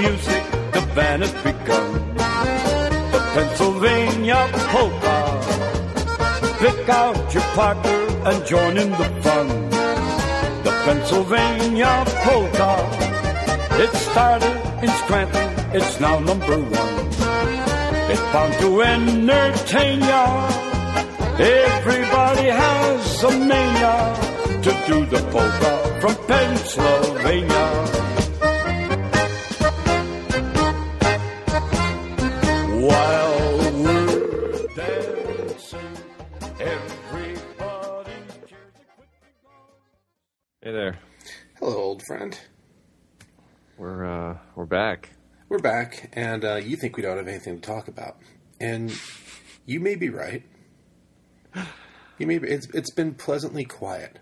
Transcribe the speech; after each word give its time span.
music, 0.00 0.42
the 0.72 0.82
band 0.94 1.22
has 1.22 1.34
begun. 1.44 1.90
The 3.12 3.20
Pennsylvania 3.34 4.40
polka. 4.72 5.18
Pick 6.62 6.88
out 6.88 7.34
your 7.34 7.46
partner 7.58 8.00
and 8.28 8.46
join 8.46 8.74
in 8.78 8.90
the 9.00 9.08
fun. 9.24 9.48
The 10.66 10.72
Pennsylvania 10.84 11.92
polka. 12.24 12.72
It 13.84 13.92
started 14.08 14.56
in 14.84 14.90
Scranton, 15.00 15.48
it's 15.76 16.00
now 16.00 16.18
number 16.18 16.56
one. 16.58 16.96
It's 18.12 18.26
bound 18.32 18.54
to 18.62 18.82
entertain 18.82 20.00
ya. 20.00 20.24
Everybody 21.38 22.48
has 22.62 23.22
a 23.24 23.30
mania 23.50 23.96
to 24.64 24.70
do 24.88 24.96
the 25.12 25.20
polka 25.32 25.72
from 26.00 26.14
Pennsylvania. 26.26 28.19
There. 40.80 40.98
Hello, 41.58 41.76
old 41.76 42.02
friend. 42.06 42.38
We're 43.76 44.06
uh 44.06 44.38
we're 44.54 44.64
back. 44.64 45.10
We're 45.50 45.58
back, 45.58 46.08
and 46.14 46.42
uh, 46.42 46.56
you 46.56 46.76
think 46.76 46.96
we 46.96 47.02
don't 47.02 47.18
have 47.18 47.28
anything 47.28 47.60
to 47.60 47.60
talk 47.60 47.86
about, 47.86 48.16
and 48.58 48.90
you 49.66 49.78
may 49.80 49.94
be 49.94 50.08
right. 50.08 50.42
You 52.18 52.26
may 52.26 52.36
be, 52.36 52.48
it's 52.48 52.68
it's 52.74 52.92
been 52.92 53.14
pleasantly 53.14 53.64
quiet 53.64 54.18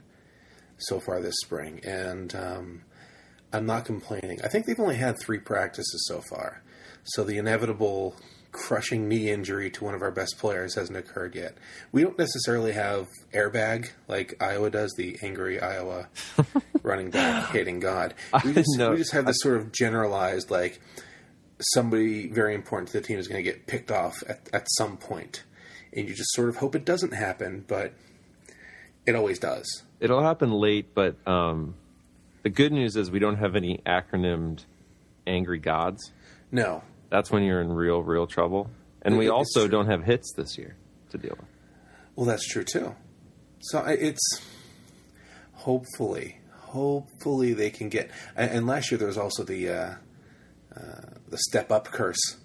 so 0.76 1.00
far 1.00 1.20
this 1.20 1.34
spring, 1.42 1.80
and 1.82 2.32
um, 2.32 2.82
I'm 3.52 3.66
not 3.66 3.86
complaining. 3.86 4.38
I 4.44 4.46
think 4.46 4.66
they've 4.66 4.78
only 4.78 4.94
had 4.94 5.16
three 5.20 5.40
practices 5.40 6.06
so 6.06 6.22
far, 6.30 6.62
so 7.02 7.24
the 7.24 7.38
inevitable 7.38 8.14
crushing 8.52 9.08
knee 9.08 9.30
injury 9.30 9.70
to 9.70 9.84
one 9.84 9.94
of 9.94 10.02
our 10.02 10.10
best 10.10 10.38
players 10.38 10.74
hasn't 10.74 10.96
occurred 10.96 11.34
yet. 11.34 11.56
We 11.92 12.02
don't 12.02 12.18
necessarily 12.18 12.72
have 12.72 13.06
AIRBHG 13.32 13.90
like 14.08 14.42
Iowa 14.42 14.70
does, 14.70 14.94
the 14.96 15.18
angry 15.22 15.60
Iowa 15.60 16.08
running 16.82 17.10
back 17.10 17.50
hating 17.50 17.80
God. 17.80 18.14
We 18.44 18.52
just, 18.52 18.78
know. 18.78 18.90
we 18.90 18.96
just 18.96 19.12
have 19.12 19.26
this 19.26 19.40
sort 19.40 19.56
of 19.56 19.72
generalized 19.72 20.50
like 20.50 20.80
somebody 21.60 22.28
very 22.28 22.54
important 22.54 22.90
to 22.90 23.00
the 23.00 23.06
team 23.06 23.18
is 23.18 23.28
going 23.28 23.42
to 23.42 23.50
get 23.50 23.66
picked 23.66 23.90
off 23.90 24.22
at, 24.28 24.48
at 24.52 24.66
some 24.76 24.96
point, 24.96 25.44
and 25.92 26.08
you 26.08 26.14
just 26.14 26.32
sort 26.32 26.48
of 26.48 26.56
hope 26.56 26.74
it 26.74 26.84
doesn't 26.84 27.12
happen, 27.12 27.64
but 27.66 27.92
it 29.06 29.14
always 29.14 29.38
does. 29.38 29.82
It'll 30.00 30.22
happen 30.22 30.52
late, 30.52 30.94
but 30.94 31.16
um 31.26 31.74
the 32.42 32.50
good 32.50 32.72
news 32.72 32.96
is 32.96 33.10
we 33.10 33.18
don't 33.18 33.36
have 33.36 33.56
any 33.56 33.82
acronymed 33.84 34.64
angry 35.26 35.58
gods. 35.58 36.12
No, 36.50 36.82
That's 37.10 37.30
when 37.30 37.42
you're 37.42 37.60
in 37.60 37.72
real, 37.72 38.02
real 38.02 38.26
trouble. 38.26 38.70
And 39.02 39.16
we 39.16 39.28
also 39.28 39.68
don't 39.68 39.86
have 39.86 40.04
hits 40.04 40.32
this 40.36 40.58
year 40.58 40.76
to 41.10 41.18
deal 41.18 41.36
with. 41.38 41.48
well, 42.16 42.26
that's 42.26 42.46
true 42.46 42.64
too. 42.64 42.94
So 43.60 43.82
it's 43.86 44.40
hopefully, 45.52 46.38
hopefully 46.54 47.54
they 47.54 47.70
can 47.70 47.88
get. 47.88 48.10
And, 48.36 48.66
last 48.66 48.90
year 48.90 48.98
there 48.98 49.08
was 49.08 49.16
also 49.18 49.42
the 49.44 49.68
uh, 49.70 49.94
uh, 50.76 50.80
the 51.28 51.38
step 51.38 51.70
up 51.72 51.86
curse 51.86 52.36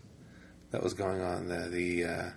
that 0.71 0.81
was 0.81 0.93
going 0.93 1.21
on. 1.21 1.47
The 1.49 1.69
the 1.69 2.05
uh, 2.05 2.29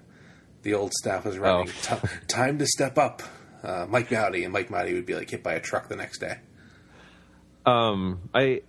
the 0.63 0.75
old 0.75 0.93
staff 0.95 1.25
was 1.25 1.39
running 1.39 1.69
Oh. 1.91 1.97
"Ti- 2.01 2.09
time 2.27 2.59
to 2.59 2.67
step 2.67 2.99
up. 2.99 3.23
Uh, 3.63 3.87
Mike 3.89 4.09
Mauti 4.11 4.45
and 4.45 4.53
Mike 4.53 4.69
Mauti 4.69 4.93
would 4.95 5.07
be 5.07 5.15
like 5.15 5.31
hit 5.31 5.43
by 5.43 5.55
a 5.55 5.61
truck 5.61 5.89
the 5.89 5.97
next 5.97 6.19
day. 6.19 6.39
Um, 7.65 8.21
I, 8.35 8.63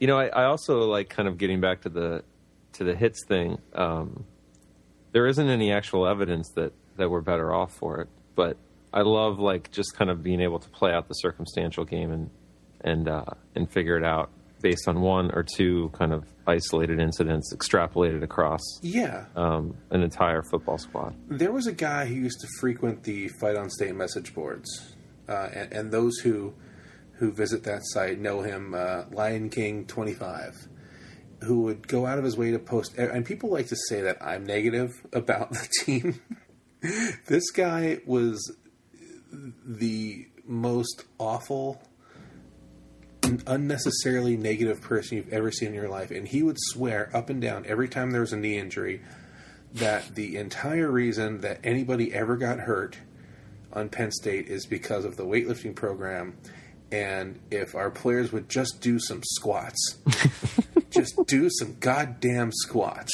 you 0.00 0.06
know, 0.06 0.18
I, 0.18 0.26
I 0.26 0.44
also 0.44 0.80
like 0.90 1.08
kind 1.08 1.28
of 1.28 1.38
getting 1.38 1.60
back 1.60 1.82
to 1.82 1.88
the 1.88 2.24
to 2.74 2.84
the 2.84 2.94
hits 2.94 3.24
thing. 3.26 3.58
Um, 3.74 4.24
there 5.12 5.26
isn't 5.26 5.48
any 5.48 5.72
actual 5.72 6.06
evidence 6.06 6.50
that 6.56 6.72
that 6.96 7.10
we're 7.10 7.20
better 7.20 7.52
off 7.52 7.74
for 7.74 8.00
it, 8.00 8.08
but 8.34 8.56
I 8.92 9.02
love 9.02 9.38
like 9.38 9.70
just 9.70 9.94
kind 9.96 10.10
of 10.10 10.22
being 10.22 10.40
able 10.40 10.58
to 10.58 10.68
play 10.68 10.92
out 10.92 11.08
the 11.08 11.14
circumstantial 11.14 11.84
game 11.84 12.10
and 12.12 12.30
and 12.82 13.08
uh, 13.08 13.24
and 13.54 13.70
figure 13.70 13.96
it 13.96 14.04
out 14.04 14.30
based 14.60 14.86
on 14.86 15.00
one 15.00 15.30
or 15.32 15.42
two 15.42 15.90
kind 15.92 16.12
of 16.12 16.24
isolated 16.46 17.00
incidents 17.00 17.52
extrapolated 17.52 18.22
across 18.22 18.60
Yeah, 18.80 19.24
um, 19.34 19.76
an 19.90 20.02
entire 20.02 20.42
football 20.42 20.78
squad. 20.78 21.14
There 21.28 21.52
was 21.52 21.66
a 21.66 21.72
guy 21.72 22.06
who 22.06 22.14
used 22.14 22.40
to 22.40 22.48
frequent 22.60 23.02
the 23.02 23.28
Fight 23.40 23.56
on 23.56 23.70
State 23.70 23.94
message 23.94 24.34
boards, 24.34 24.94
uh, 25.28 25.48
and, 25.52 25.72
and 25.72 25.92
those 25.92 26.18
who 26.18 26.54
who 27.18 27.32
visit 27.32 27.64
that 27.64 27.80
site 27.84 28.18
know 28.18 28.42
him, 28.42 28.74
uh, 28.74 29.04
Lion 29.10 29.48
King 29.50 29.84
twenty 29.86 30.14
five, 30.14 30.54
who 31.44 31.62
would 31.62 31.88
go 31.88 32.06
out 32.06 32.18
of 32.18 32.24
his 32.24 32.36
way 32.36 32.50
to 32.50 32.58
post. 32.58 32.96
And 32.96 33.24
people 33.24 33.50
like 33.50 33.68
to 33.68 33.76
say 33.88 34.00
that 34.02 34.18
I'm 34.20 34.46
negative 34.46 34.90
about 35.12 35.50
the 35.50 35.68
team. 35.84 36.20
this 37.26 37.50
guy 37.50 38.00
was 38.06 38.56
the 39.64 40.26
most 40.44 41.04
awful, 41.18 41.82
unnecessarily 43.46 44.36
negative 44.36 44.80
person 44.80 45.16
you've 45.16 45.32
ever 45.32 45.50
seen 45.50 45.68
in 45.68 45.74
your 45.74 45.88
life, 45.88 46.10
and 46.10 46.26
he 46.28 46.42
would 46.42 46.58
swear 46.58 47.10
up 47.14 47.30
and 47.30 47.40
down 47.40 47.64
every 47.66 47.88
time 47.88 48.10
there 48.10 48.20
was 48.20 48.32
a 48.32 48.36
knee 48.36 48.58
injury 48.58 49.00
that 49.74 50.14
the 50.14 50.36
entire 50.36 50.90
reason 50.90 51.40
that 51.40 51.58
anybody 51.64 52.12
ever 52.12 52.36
got 52.36 52.60
hurt 52.60 52.98
on 53.72 53.88
Penn 53.88 54.10
State 54.10 54.48
is 54.48 54.66
because 54.66 55.04
of 55.04 55.16
the 55.16 55.24
weightlifting 55.24 55.74
program. 55.74 56.36
And 56.90 57.40
if 57.50 57.74
our 57.74 57.90
players 57.90 58.32
would 58.32 58.50
just 58.50 58.82
do 58.82 58.98
some 58.98 59.22
squats, 59.24 59.96
just 60.92 61.14
do 61.26 61.48
some 61.50 61.76
goddamn 61.80 62.50
squats, 62.52 63.10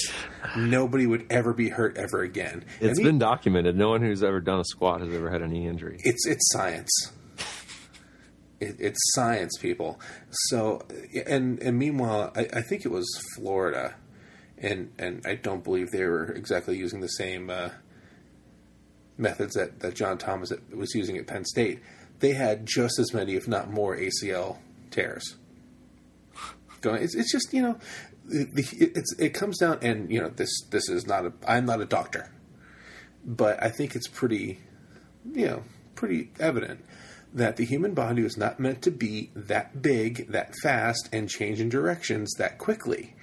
nobody 0.56 1.06
would 1.06 1.26
ever 1.30 1.52
be 1.52 1.68
hurt 1.68 1.96
ever 1.96 2.22
again. 2.22 2.64
It's 2.80 2.88
And 2.90 2.98
he- 2.98 3.04
been 3.04 3.18
documented. 3.18 3.76
No 3.76 3.88
one 3.90 4.02
who's 4.02 4.22
ever 4.22 4.40
done 4.40 4.60
a 4.60 4.64
squat 4.64 5.00
has 5.00 5.12
ever 5.14 5.30
had 5.30 5.42
any 5.42 5.66
injury. 5.66 5.98
it's 6.04 6.26
it's 6.26 6.50
science. 6.52 6.90
It, 8.60 8.74
it's 8.80 8.98
science, 9.14 9.56
people. 9.58 10.00
So, 10.48 10.82
and 11.26 11.62
and 11.62 11.78
meanwhile, 11.78 12.32
I, 12.34 12.48
I 12.52 12.62
think 12.62 12.84
it 12.84 12.90
was 12.90 13.06
Florida, 13.36 13.94
and 14.56 14.90
and 14.98 15.22
I 15.24 15.36
don't 15.36 15.62
believe 15.62 15.90
they 15.92 16.04
were 16.06 16.32
exactly 16.32 16.76
using 16.76 17.00
the 17.00 17.06
same 17.08 17.50
uh, 17.50 17.68
methods 19.16 19.54
that 19.54 19.78
that 19.80 19.94
John 19.94 20.18
Thomas 20.18 20.52
was 20.74 20.92
using 20.94 21.16
at 21.18 21.28
Penn 21.28 21.44
State. 21.44 21.80
They 22.18 22.32
had 22.32 22.66
just 22.66 22.98
as 22.98 23.14
many, 23.14 23.34
if 23.36 23.46
not 23.46 23.70
more, 23.70 23.96
ACL 23.96 24.58
tears. 24.90 25.36
Going, 26.80 27.02
it's, 27.02 27.14
it's 27.14 27.32
just 27.32 27.52
you 27.52 27.62
know, 27.62 27.78
it's 28.28 29.12
it 29.18 29.34
comes 29.34 29.58
down, 29.58 29.78
and 29.82 30.10
you 30.10 30.20
know, 30.20 30.28
this 30.28 30.50
this 30.70 30.88
is 30.88 31.06
not 31.06 31.26
a. 31.26 31.32
I'm 31.46 31.66
not 31.66 31.80
a 31.80 31.86
doctor, 31.86 32.30
but 33.24 33.62
I 33.62 33.70
think 33.70 33.94
it's 33.96 34.08
pretty 34.08 34.60
you 35.34 35.46
know, 35.46 35.62
pretty 35.94 36.30
evident 36.38 36.84
that 37.34 37.56
the 37.56 37.64
human 37.64 37.92
body 37.92 38.22
was 38.22 38.36
not 38.38 38.58
meant 38.58 38.80
to 38.82 38.90
be 38.90 39.30
that 39.34 39.82
big, 39.82 40.28
that 40.32 40.54
fast, 40.62 41.08
and 41.12 41.28
change 41.28 41.60
in 41.60 41.68
directions 41.68 42.32
that 42.38 42.56
quickly. 42.58 43.14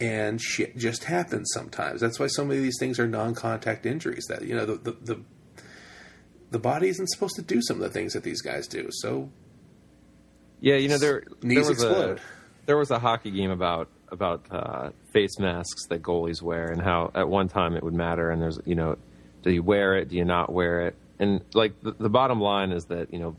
And 0.00 0.40
shit 0.40 0.76
just 0.76 1.04
happens 1.04 1.48
sometimes. 1.54 2.00
That's 2.00 2.18
why 2.18 2.26
so 2.26 2.44
many 2.44 2.58
of 2.58 2.64
these 2.64 2.78
things 2.80 2.98
are 2.98 3.06
non-contact 3.06 3.86
injuries. 3.86 4.24
That 4.28 4.42
you 4.42 4.54
know, 4.56 4.66
the 4.66 4.74
the 4.76 4.92
the, 5.00 5.20
the 6.50 6.58
body 6.58 6.88
isn't 6.88 7.06
supposed 7.08 7.36
to 7.36 7.42
do 7.42 7.60
some 7.62 7.76
of 7.76 7.82
the 7.82 7.90
things 7.90 8.12
that 8.14 8.24
these 8.24 8.42
guys 8.42 8.66
do. 8.66 8.88
So 8.90 9.30
Yeah, 10.60 10.74
you 10.76 10.88
know 10.88 10.98
there 10.98 11.22
Knees 11.42 11.66
there 11.66 11.72
explode. 11.72 12.18
a 12.18 12.20
there 12.66 12.76
was 12.76 12.90
a 12.90 12.98
hockey 12.98 13.30
game 13.30 13.50
about 13.50 13.88
about 14.10 14.42
uh, 14.50 14.90
face 15.12 15.38
masks 15.38 15.86
that 15.88 16.02
goalies 16.02 16.42
wear 16.42 16.66
and 16.70 16.82
how 16.82 17.10
at 17.14 17.28
one 17.28 17.48
time 17.48 17.74
it 17.76 17.82
would 17.82 17.94
matter 17.94 18.30
and 18.30 18.40
there's 18.42 18.58
you 18.64 18.74
know 18.74 18.96
do 19.42 19.50
you 19.50 19.62
wear 19.62 19.96
it? 19.96 20.08
Do 20.08 20.16
you 20.16 20.24
not 20.24 20.52
wear 20.52 20.86
it? 20.86 20.96
And 21.18 21.40
like 21.54 21.80
the, 21.82 21.92
the 21.92 22.08
bottom 22.10 22.40
line 22.40 22.70
is 22.72 22.84
that 22.86 23.12
you 23.12 23.18
know 23.18 23.36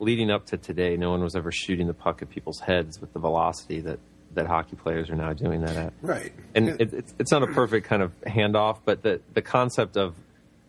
leading 0.00 0.30
up 0.30 0.46
to 0.46 0.56
today 0.56 0.96
no 0.96 1.10
one 1.10 1.22
was 1.22 1.34
ever 1.36 1.50
shooting 1.52 1.86
the 1.86 1.94
puck 1.94 2.20
at 2.22 2.28
people's 2.30 2.60
heads 2.60 3.00
with 3.00 3.12
the 3.12 3.18
velocity 3.20 3.80
that 3.80 3.98
that 4.34 4.46
hockey 4.46 4.74
players 4.74 5.08
are 5.10 5.14
now 5.14 5.32
doing 5.32 5.60
that 5.60 5.76
at. 5.76 5.92
Right, 6.02 6.32
and 6.56 6.66
Yeah. 6.66 6.76
it, 6.80 6.92
it's 6.92 7.14
it's 7.20 7.30
not 7.30 7.44
a 7.44 7.46
perfect 7.46 7.86
kind 7.86 8.02
of 8.02 8.12
handoff, 8.22 8.78
but 8.84 9.02
the 9.02 9.20
the 9.32 9.42
concept 9.42 9.96
of 9.96 10.16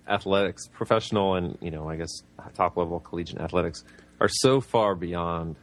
athletics, 0.07 0.68
professional 0.68 1.33
and 1.36 1.57
you 1.62 1.71
know 1.71 1.89
I 1.89 1.95
guess 1.95 2.12
top 2.54 2.78
level 2.78 3.00
collegiate 3.00 3.39
athletics, 3.42 3.83
are 4.21 4.30
so 4.30 4.62
far 4.62 4.94
beyond 4.94 5.56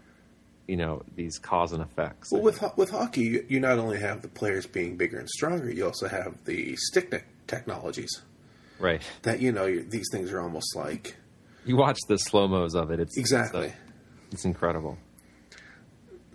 you 0.73 0.79
know 0.79 1.03
these 1.17 1.39
cause 1.39 1.73
and 1.73 1.83
effects. 1.83 2.33
Well, 2.33 2.41
with 2.41 2.57
ho- 2.57 2.73
with 2.79 2.89
hockey, 2.93 3.25
you, 3.25 3.45
you 3.47 3.61
not 3.61 3.79
only 3.79 3.99
have 4.01 4.23
the 4.23 4.29
players 4.29 4.65
being 4.67 4.97
bigger 4.97 5.19
and 5.19 5.29
stronger, 5.29 5.71
you 5.71 5.85
also 5.85 6.09
have 6.09 6.43
the 6.47 6.75
stick 6.77 7.11
te- 7.11 7.19
technologies. 7.47 8.23
right, 8.79 9.03
That 9.21 9.41
you 9.41 9.53
know, 9.53 9.67
these 9.81 10.07
things 10.11 10.33
are 10.33 10.41
almost 10.41 10.75
like 10.75 11.17
you 11.67 11.77
watch 11.77 11.99
the 12.09 12.17
slow 12.17 12.49
mos 12.49 12.75
of 12.75 12.91
it. 12.91 13.01
It's 13.01 13.19
exactly. 13.19 13.67
it's, 13.67 13.75
uh, 13.75 14.33
it's 14.33 14.45
incredible. 14.47 14.97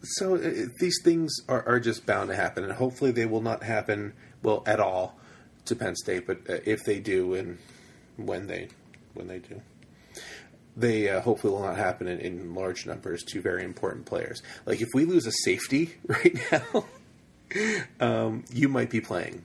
So 0.04 0.36
uh, 0.36 0.68
these 0.80 1.00
things 1.04 1.34
are, 1.50 1.68
are 1.68 1.80
just 1.80 2.06
bound 2.06 2.30
to 2.30 2.36
happen, 2.36 2.64
and 2.64 2.74
hopefully 2.74 3.10
they 3.10 3.26
will 3.26 3.42
not 3.42 3.64
happen 3.64 4.14
well 4.44 4.62
at 4.68 4.80
all 4.80 5.18
to 5.66 5.76
Penn 5.76 5.96
State. 5.96 6.28
But 6.28 6.42
uh, 6.48 6.60
if 6.64 6.84
they 6.86 7.00
do, 7.00 7.34
and 7.34 7.58
when 8.18 8.46
they 8.46 8.68
when 9.16 9.28
they 9.28 9.40
do, 9.40 9.64
they 10.78 11.10
uh, 11.10 11.20
hopefully 11.22 11.52
will 11.52 11.64
not 11.64 11.76
happen 11.76 12.08
in, 12.08 12.20
in 12.20 12.54
large 12.54 12.86
numbers 12.86 13.24
to 13.24 13.42
very 13.42 13.64
important 13.64 14.06
players. 14.06 14.42
Like 14.66 14.80
if 14.80 14.90
we 14.94 15.06
lose 15.06 15.26
a 15.26 15.32
safety 15.32 15.96
right 16.08 16.38
now, 16.52 16.86
um, 18.00 18.46
you 18.54 18.70
might 18.70 18.90
be 18.90 19.02
playing. 19.02 19.44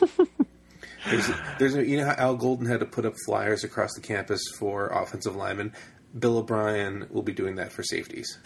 there's, 1.08 1.30
there's 1.58 1.74
a, 1.74 1.86
you 1.86 1.96
know 1.96 2.04
how 2.04 2.14
Al 2.18 2.36
Golden 2.36 2.66
had 2.66 2.80
to 2.80 2.86
put 2.86 3.06
up 3.06 3.14
flyers 3.24 3.64
across 3.64 3.94
the 3.94 4.00
campus 4.00 4.42
for 4.58 4.88
offensive 4.88 5.34
linemen. 5.34 5.72
Bill 6.16 6.38
O'Brien 6.38 7.06
will 7.10 7.22
be 7.22 7.32
doing 7.32 7.56
that 7.56 7.72
for 7.72 7.82
safeties. 7.82 8.38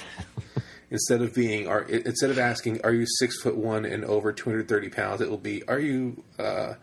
instead 0.91 1.23
of 1.23 1.35
being, 1.35 1.69
are 1.69 1.83
instead 1.83 2.31
of 2.31 2.39
asking, 2.39 2.81
"Are 2.85 2.93
you 2.93 3.07
six 3.07 3.41
foot 3.41 3.57
one 3.57 3.85
and 3.85 4.05
over 4.05 4.33
two 4.33 4.51
hundred 4.51 4.69
thirty 4.69 4.89
pounds?" 4.89 5.21
It 5.21 5.31
will 5.31 5.39
be, 5.39 5.67
"Are 5.69 5.79
you 5.79 6.23
uh, 6.39 6.75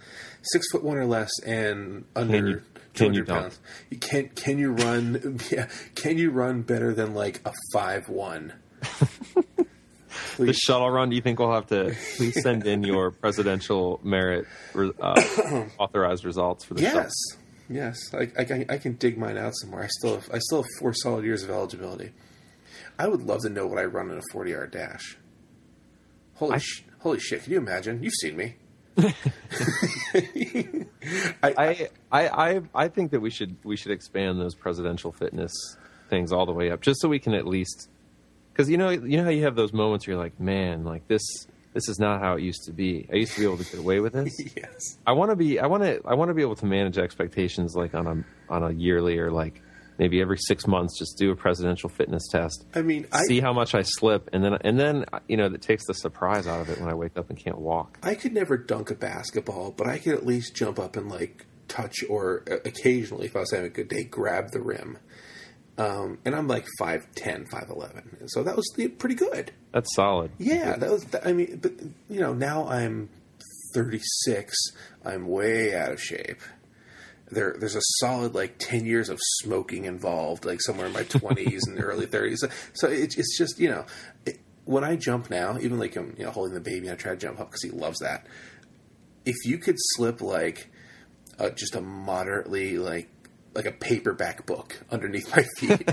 six 0.42 0.70
foot 0.72 0.84
one 0.84 0.98
or 0.98 1.06
less 1.06 1.32
and 1.46 2.06
under 2.16 2.64
two 2.98 3.06
hundred 3.06 3.28
pounds?" 3.28 3.60
You 3.90 3.98
can 3.98 4.30
can 4.30 4.58
you 4.58 4.72
run? 4.72 5.40
Yeah, 5.52 5.68
can 5.96 6.18
you 6.18 6.32
run 6.32 6.62
better 6.62 6.94
than 6.94 7.14
like 7.14 7.42
a 7.46 7.54
five 7.74 8.10
one? 8.10 8.54
the 10.38 10.54
shuttle 10.54 10.90
run. 10.90 11.10
Do 11.10 11.16
you 11.16 11.22
think 11.22 11.40
we'll 11.40 11.54
have 11.54 11.68
to 11.68 11.96
please 12.16 12.42
send 12.42 12.66
in 12.66 12.84
your 12.84 13.12
presidential 13.22 14.00
merit 14.04 14.46
uh, 14.76 14.90
authorized 15.78 16.26
results 16.26 16.66
for 16.66 16.74
the 16.74 16.82
yes. 16.82 16.94
shuttle? 16.94 17.10
Yes, 17.70 18.14
I, 18.14 18.32
I, 18.40 18.66
I, 18.70 18.78
can 18.78 18.94
dig 18.94 19.18
mine 19.18 19.38
out 19.38 19.54
somewhere. 19.58 19.84
I 19.84 19.88
still 19.88 20.16
have, 20.16 20.30
I 20.34 20.40
still 20.40 20.62
have 20.62 20.70
four 20.80 20.94
solid 20.94 21.26
years 21.26 21.44
of 21.44 21.50
eligibility. 21.50 22.14
I 22.98 23.08
would 23.08 23.24
love 23.24 23.42
to 23.42 23.50
know 23.50 23.68
what 23.68 23.78
I 23.78 23.84
run 23.84 24.10
in 24.10 24.18
a 24.18 24.22
forty 24.32 24.52
yard 24.52 24.72
dash. 24.72 25.18
Holy 26.36 26.56
I, 26.56 26.58
sh- 26.60 26.84
holy 27.00 27.20
shit! 27.20 27.44
Can 27.44 27.52
you 27.52 27.58
imagine? 27.58 28.02
You've 28.02 28.14
seen 28.22 28.38
me. 28.38 28.56
I, 31.44 31.54
I 31.58 31.90
I 32.12 32.62
I 32.74 32.88
think 32.88 33.12
that 33.12 33.20
we 33.20 33.30
should 33.30 33.56
we 33.64 33.78
should 33.78 33.92
expand 33.92 34.40
those 34.40 34.56
presidential 34.56 35.12
fitness 35.12 35.52
things 36.10 36.32
all 36.32 36.46
the 36.46 36.54
way 36.54 36.72
up, 36.72 36.82
just 36.82 37.02
so 37.02 37.10
we 37.10 37.20
can 37.20 37.34
at 37.34 37.46
least 37.46 37.90
because 38.52 38.70
you 38.70 38.78
know 38.78 38.90
you 38.90 39.18
know 39.18 39.24
how 39.24 39.30
you 39.30 39.44
have 39.44 39.56
those 39.56 39.74
moments 39.74 40.08
where 40.08 40.16
you're 40.16 40.24
like, 40.24 40.40
man, 40.40 40.84
like 40.84 41.08
this 41.08 41.22
this 41.74 41.88
is 41.90 42.00
not 42.00 42.22
how 42.22 42.36
it 42.36 42.42
used 42.42 42.64
to 42.64 42.74
be. 42.74 43.08
I 43.12 43.18
used 43.18 43.34
to 43.34 43.40
be 43.40 43.46
able 43.46 43.58
to 43.58 43.64
get 43.64 43.80
away 43.80 44.00
with 44.00 44.14
this. 44.14 44.36
yes. 44.56 44.98
I 45.06 45.12
want 45.12 45.30
to 45.30 45.36
be. 45.36 45.60
I 45.60 45.68
want 45.68 45.84
to. 45.84 46.02
I 46.06 46.16
want 46.16 46.30
to 46.30 46.34
be 46.34 46.42
able 46.42 46.56
to 46.56 46.66
manage 46.66 46.98
expectations 46.98 47.76
like 47.76 47.94
on 47.94 48.08
a 48.08 48.52
on 48.52 48.64
a 48.64 48.72
yearly 48.72 49.20
or 49.20 49.32
like 49.32 49.62
maybe 49.98 50.22
every 50.22 50.38
six 50.38 50.68
months. 50.68 50.98
Just 50.98 51.18
do 51.18 51.32
a 51.32 51.36
presidential 51.36 51.90
fitness 51.90 52.28
test. 52.32 52.66
I 52.74 52.82
mean, 52.82 53.08
see 53.28 53.40
I, 53.40 53.44
how 53.44 53.54
much 53.54 53.76
I 53.76 53.82
slip, 53.84 54.30
and 54.34 54.44
then 54.44 54.58
and 54.62 54.80
then 54.80 55.06
you 55.28 55.38
know 55.38 55.50
that 55.50 55.62
takes 55.62 55.86
the 55.86 55.94
surprise 55.94 56.48
out 56.48 56.62
of 56.62 56.70
it 56.70 56.80
when 56.80 56.90
I 56.90 56.94
wake 56.94 57.18
up 57.18 57.30
and 57.30 57.38
can't 57.38 57.60
walk. 57.60 57.98
I 58.04 58.16
could 58.16 58.34
never 58.34 58.58
dunk 58.58 58.92
a 58.92 58.96
basketball, 58.96 59.72
but 59.72 59.88
I 59.88 59.98
could 59.98 60.14
at 60.14 60.26
least 60.26 60.56
jump 60.56 60.80
up 60.80 60.96
and 60.96 61.10
like 61.10 61.46
touch 61.68 62.04
or 62.10 62.44
uh, 62.50 62.56
occasionally, 62.66 63.26
if 63.26 63.36
I 63.36 63.40
was 63.40 63.52
having 63.52 63.68
a 63.68 63.74
good 63.74 63.90
day, 63.90 64.04
grab 64.04 64.52
the 64.52 64.62
rim. 64.62 64.98
Um, 65.78 66.18
and 66.26 66.36
I'm 66.36 66.48
like 66.48 66.66
5'10", 66.82 67.50
5'11". 67.50 68.30
So 68.30 68.42
that 68.42 68.56
was 68.56 68.66
pretty 68.98 69.14
good. 69.14 69.52
That's 69.74 69.94
solid. 69.96 70.32
Yeah, 70.40 70.76
that 70.76 70.90
was. 70.90 71.06
I 71.24 71.34
mean, 71.34 71.60
but 71.62 71.74
you 72.10 72.20
know, 72.20 72.34
now 72.34 72.68
I'm 72.68 73.10
36. 73.76 74.56
I'm 75.06 75.28
way 75.28 75.76
out 75.76 75.92
of 75.92 76.02
shape. 76.02 76.42
There, 77.30 77.56
there's 77.60 77.76
a 77.76 77.82
solid 78.00 78.34
like 78.34 78.56
10 78.58 78.86
years 78.86 79.10
of 79.10 79.20
smoking 79.42 79.86
involved, 79.86 80.46
like 80.46 80.62
somewhere 80.62 80.88
in 80.88 80.94
my 80.94 81.04
20s 81.04 81.68
and 81.68 81.84
early 81.84 82.06
30s. 82.06 82.50
So, 82.74 82.88
it, 82.88 83.18
it's 83.18 83.38
just 83.38 83.60
you 83.60 83.70
know, 83.70 83.86
it, 84.26 84.40
when 84.66 84.84
I 84.84 84.96
jump 84.96 85.30
now, 85.30 85.58
even 85.60 85.80
like 85.80 85.96
I'm 85.96 86.16
you 86.18 86.26
know 86.26 86.32
holding 86.32 86.54
the 86.54 86.62
baby, 86.62 86.92
I 86.92 86.96
try 86.96 87.12
to 87.12 87.18
jump 87.18 87.40
up 87.40 87.50
because 87.50 87.64
he 87.64 87.70
loves 87.70 88.00
that. 88.00 88.28
If 89.26 89.36
you 89.46 89.58
could 89.58 89.76
slip 89.78 90.22
like 90.22 90.70
uh, 91.40 91.50
just 91.50 91.76
a 91.76 91.82
moderately 91.82 92.78
like 92.78 93.10
like 93.58 93.66
a 93.66 93.72
paperback 93.72 94.46
book 94.46 94.80
underneath 94.92 95.36
my 95.36 95.44
feet. 95.58 95.90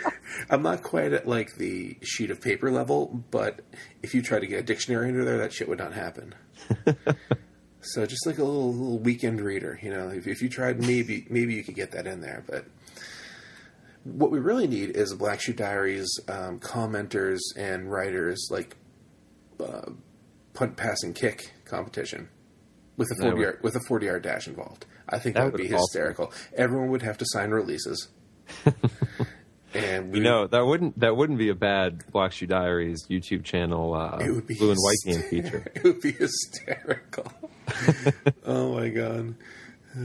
I'm 0.50 0.62
not 0.62 0.84
quite 0.84 1.12
at 1.12 1.26
like 1.26 1.56
the 1.56 1.96
sheet 2.00 2.30
of 2.30 2.40
paper 2.40 2.70
level, 2.70 3.24
but 3.32 3.60
if 4.04 4.14
you 4.14 4.22
try 4.22 4.38
to 4.38 4.46
get 4.46 4.60
a 4.60 4.62
dictionary 4.62 5.08
under 5.08 5.24
there, 5.24 5.38
that 5.38 5.52
shit 5.52 5.68
would 5.68 5.80
not 5.80 5.92
happen. 5.94 6.34
so 7.92 8.06
just 8.06 8.26
like 8.26 8.38
a 8.38 8.44
little, 8.44 8.72
little 8.72 8.98
weekend 8.98 9.40
reader, 9.40 9.78
you 9.82 9.90
know, 9.90 10.08
if, 10.08 10.26
if 10.26 10.42
you 10.42 10.48
tried, 10.48 10.80
maybe 10.80 11.26
maybe 11.28 11.54
you 11.54 11.62
could 11.62 11.74
get 11.74 11.92
that 11.92 12.06
in 12.06 12.20
there. 12.20 12.44
But 12.46 12.64
what 14.04 14.30
we 14.30 14.38
really 14.38 14.66
need 14.66 14.96
is 14.96 15.14
Black 15.14 15.40
Shoe 15.40 15.52
Diaries 15.52 16.08
um, 16.28 16.58
commenters 16.60 17.40
and 17.56 17.90
writers 17.90 18.48
like 18.50 18.76
uh, 19.60 19.90
punt, 20.54 20.76
pass, 20.76 21.02
and 21.02 21.14
kick 21.14 21.52
competition 21.64 22.28
with 22.96 23.08
a 23.12 23.22
forty 23.22 23.42
yard 23.42 23.60
with 23.62 23.76
a 23.76 23.80
forty 23.88 24.06
yard 24.06 24.22
dash 24.22 24.46
involved. 24.46 24.86
I 25.08 25.18
think 25.18 25.36
that, 25.36 25.44
that 25.44 25.52
would 25.52 25.60
be 25.60 25.68
hysterical. 25.68 26.26
Awesome. 26.26 26.54
Everyone 26.56 26.90
would 26.90 27.02
have 27.02 27.18
to 27.18 27.26
sign 27.28 27.50
releases. 27.50 28.08
and 29.74 30.12
we, 30.12 30.18
you 30.18 30.24
know 30.24 30.46
that 30.46 30.64
wouldn't 30.64 30.98
that 31.00 31.16
wouldn't 31.16 31.38
be 31.38 31.50
a 31.50 31.54
bad 31.54 32.04
Black 32.10 32.32
Shoe 32.32 32.46
Diaries 32.46 33.06
YouTube 33.08 33.44
channel 33.44 33.94
uh, 33.94 34.18
it 34.18 34.30
would 34.30 34.46
be 34.46 34.54
blue 34.54 34.70
and 34.70 34.78
white 34.80 34.96
game 35.04 35.22
feature. 35.28 35.64
It 35.74 35.84
would 35.84 36.00
be 36.00 36.12
hysterical. 36.12 37.32
oh 38.46 38.74
my 38.74 38.88
god. 38.88 39.34
Oh, 39.96 40.02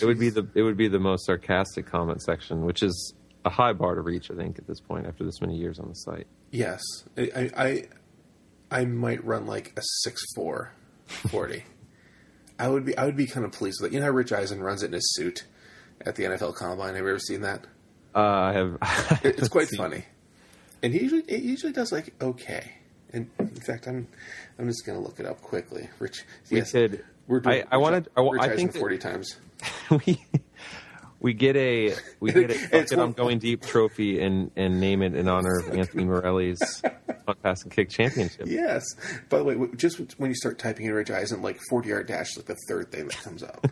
it 0.00 0.04
would 0.04 0.18
be 0.18 0.30
the 0.30 0.46
it 0.54 0.62
would 0.62 0.76
be 0.76 0.88
the 0.88 0.98
most 0.98 1.26
sarcastic 1.26 1.86
comment 1.86 2.22
section, 2.22 2.64
which 2.64 2.82
is 2.82 3.14
a 3.44 3.50
high 3.50 3.72
bar 3.72 3.94
to 3.94 4.00
reach, 4.00 4.30
I 4.30 4.34
think, 4.34 4.58
at 4.58 4.66
this 4.66 4.80
point 4.80 5.06
after 5.06 5.24
this 5.24 5.40
many 5.40 5.56
years 5.56 5.78
on 5.78 5.88
the 5.88 5.94
site. 5.94 6.26
Yes, 6.50 6.80
I 7.16 7.50
I, 7.56 7.84
I 8.70 8.84
might 8.84 9.24
run 9.24 9.46
like 9.46 9.72
a 9.76 9.82
six 10.02 10.22
four 10.34 10.72
forty. 11.06 11.64
I 12.58 12.68
would 12.68 12.84
be 12.84 12.96
I 12.96 13.04
would 13.06 13.16
be 13.16 13.26
kind 13.26 13.44
of 13.44 13.52
pleased 13.52 13.80
with 13.80 13.90
it. 13.90 13.94
You 13.94 14.00
know 14.00 14.06
how 14.06 14.12
Rich 14.12 14.32
Eisen 14.32 14.62
runs 14.62 14.82
it 14.82 14.86
in 14.86 14.92
his 14.92 15.14
suit 15.14 15.46
at 16.00 16.16
the 16.16 16.24
NFL 16.24 16.54
Combine. 16.56 16.94
Have 16.94 17.04
you 17.04 17.10
ever 17.10 17.18
seen 17.18 17.40
that? 17.42 17.66
Uh, 18.14 18.18
I 18.20 18.52
have. 18.52 19.20
it's 19.24 19.48
quite 19.48 19.68
funny, 19.76 20.04
and 20.82 20.92
he 20.92 21.00
usually 21.00 21.24
he 21.28 21.36
usually 21.48 21.72
does 21.72 21.92
like 21.92 22.14
okay. 22.20 22.72
And 23.12 23.28
in 23.38 23.60
fact, 23.60 23.86
I'm 23.86 24.08
I'm 24.58 24.66
just 24.66 24.86
going 24.86 24.98
to 24.98 25.04
look 25.04 25.20
it 25.20 25.26
up 25.26 25.42
quickly. 25.42 25.88
Rich, 25.98 26.24
we 26.50 26.58
yes, 26.58 26.72
could. 26.72 27.04
We're 27.26 27.40
doing, 27.40 27.62
I, 27.70 27.74
I 27.74 27.76
wanted. 27.76 28.08
I, 28.16 28.22
I 28.22 28.56
think 28.56 28.74
forty 28.74 28.98
times. 29.08 29.36
we 29.90 30.24
we 31.22 31.32
get 31.32 31.56
a 31.56 31.94
we 32.20 32.32
get 32.32 32.50
a 32.50 32.68
bucket 32.70 32.98
on 32.98 33.12
going 33.12 33.38
deep 33.38 33.62
trophy 33.62 34.20
and 34.20 34.50
and 34.56 34.80
name 34.80 35.02
it 35.02 35.14
in 35.14 35.28
honor 35.28 35.60
of 35.60 35.70
Anthony 35.70 36.04
Morelli's 36.04 36.82
pass 37.42 37.62
and 37.62 37.72
kick 37.72 37.88
championship. 37.88 38.46
Yes. 38.46 38.84
By 39.28 39.38
the 39.38 39.44
way, 39.44 39.56
just 39.76 40.18
when 40.18 40.30
you 40.30 40.34
start 40.34 40.58
typing 40.58 40.86
in 40.86 40.92
Rich 40.92 41.10
Eisen, 41.10 41.40
like 41.40 41.60
forty 41.70 41.90
yard 41.90 42.08
dash 42.08 42.32
is 42.32 42.38
like 42.38 42.46
the 42.46 42.56
third 42.68 42.90
thing 42.90 43.06
that 43.06 43.18
comes 43.18 43.42
up. 43.42 43.66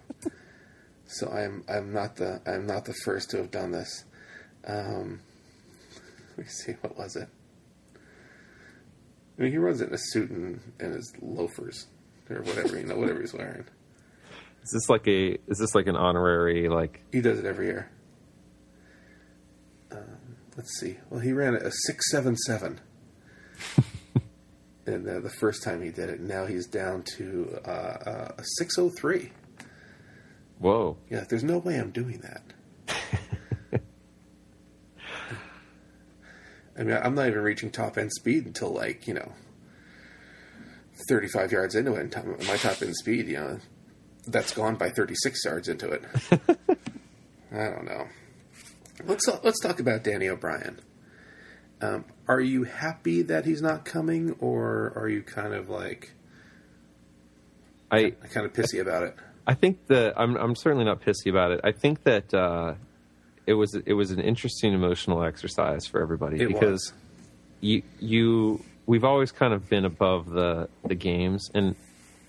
so 1.07 1.29
I'm 1.29 1.65
I'm 1.69 1.93
not 1.93 2.17
the 2.17 2.41
I'm 2.47 2.67
not 2.67 2.85
the 2.85 2.95
first 3.05 3.31
to 3.31 3.39
have 3.39 3.51
done 3.51 3.73
this. 3.73 4.05
Um, 4.67 5.21
let 6.37 6.39
me 6.39 6.45
see 6.45 6.73
what 6.81 6.97
was 6.97 7.17
it. 7.17 7.29
I 9.39 9.43
mean, 9.43 9.53
he 9.53 9.59
runs 9.59 9.81
it 9.81 9.89
in 9.89 9.95
a 9.95 9.99
suit 9.99 10.31
and, 10.31 10.61
and 10.79 10.95
his 10.95 11.13
loafers 11.23 11.87
or 12.29 12.43
whatever 12.43 12.79
you 12.79 12.87
know, 12.87 12.97
whatever 12.97 13.21
he's 13.21 13.33
wearing. 13.33 13.65
Is 14.63 14.71
this 14.73 14.89
like 14.89 15.07
a? 15.09 15.39
Is 15.49 15.59
this 15.59 15.75
like 15.75 15.87
an 15.87 15.97
honorary 15.97 16.69
like? 16.69 17.03
He 17.13 17.21
does 17.21 17.39
it 17.39 17.47
every 17.47 17.67
year. 17.67 17.91
Um, 19.91 20.37
let's 20.57 20.79
see. 20.79 20.99
Well, 21.09 21.21
he 21.21 21.33
ran 21.33 21.55
a 21.55 21.71
six 21.71 22.11
seven 22.11 22.37
seven, 22.37 22.81
and 24.87 25.09
uh, 25.09 25.21
the 25.21 25.31
first 25.41 25.63
time 25.63 25.83
he 25.83 25.91
did 25.91 26.11
it. 26.11 26.21
Now 26.21 26.45
he's 26.45 26.67
down 26.67 27.05
to 27.17 27.59
uh, 27.65 27.69
uh, 27.69 28.33
a 28.39 28.45
six 28.59 28.79
oh 28.79 28.91
three. 28.91 29.33
Whoa! 30.59 30.99
Yeah, 31.09 31.25
there's 31.29 31.45
no 31.45 31.57
way 31.59 31.77
I'm 31.77 31.91
doing 31.91 32.19
that. 32.19 32.43
I 36.81 36.83
mean, 36.83 36.99
I'm 37.01 37.15
not 37.15 37.27
even 37.27 37.43
reaching 37.43 37.71
top 37.71 37.99
end 37.99 38.11
speed 38.11 38.47
until 38.47 38.71
like 38.71 39.07
you 39.07 39.15
know, 39.15 39.33
35 41.09 41.53
yards 41.53 41.75
into 41.75 41.95
it. 41.95 42.17
And 42.17 42.49
my 42.49 42.57
top 42.57 42.81
end 42.81 42.97
speed, 42.97 43.29
you 43.29 43.37
know, 43.37 43.59
that's 44.27 44.55
gone 44.55 44.77
by 44.77 44.89
36 44.89 45.45
yards 45.45 45.69
into 45.69 45.91
it. 45.91 46.03
I 47.53 47.65
don't 47.65 47.85
know. 47.85 48.07
Let's 49.05 49.29
let's 49.45 49.61
talk 49.61 49.79
about 49.79 50.05
Danny 50.05 50.29
O'Brien. 50.29 50.81
Um, 51.83 52.07
are 52.27 52.41
you 52.41 52.65
happy 52.65 53.23
that 53.23 53.45
he's 53.45 53.63
not 53.63 53.85
coming, 53.85 54.37
or 54.41 54.93
are 54.97 55.09
you 55.09 55.23
kind 55.23 55.55
of 55.55 55.69
like 55.69 56.13
I 57.91 58.11
kind 58.11 58.47
of 58.47 58.53
pissy 58.53 58.81
about 58.81 59.03
it? 59.03 59.17
I 59.47 59.55
think 59.55 59.87
that 59.89 60.15
I'm 60.17 60.37
I'm 60.37 60.55
certainly 60.55 60.85
not 60.85 61.03
pissy 61.03 61.29
about 61.29 61.53
it. 61.53 61.61
I 61.63 61.73
think 61.73 62.05
that 62.05 62.33
uh, 62.33 62.75
it 63.47 63.55
was 63.55 63.75
it 63.75 63.93
was 63.95 64.11
an 64.11 64.21
interesting 64.21 64.73
emotional 64.73 65.23
exercise 65.25 65.87
for 65.87 66.01
everybody 66.01 66.41
it 66.41 66.49
because 66.49 66.93
was. 66.93 66.93
you 67.61 67.83
you 67.99 68.65
we've 68.87 69.05
always 69.05 69.33
kind 69.33 69.53
of 69.53 69.69
been 69.69 69.85
above 69.85 70.31
the 70.31 70.69
the 70.85 70.95
games 70.95 71.51
and 71.55 71.75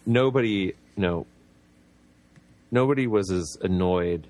nobody 0.05 0.73
you 0.95 1.01
know 1.01 1.25
nobody 2.71 3.07
was 3.07 3.29
as 3.31 3.57
annoyed 3.61 4.27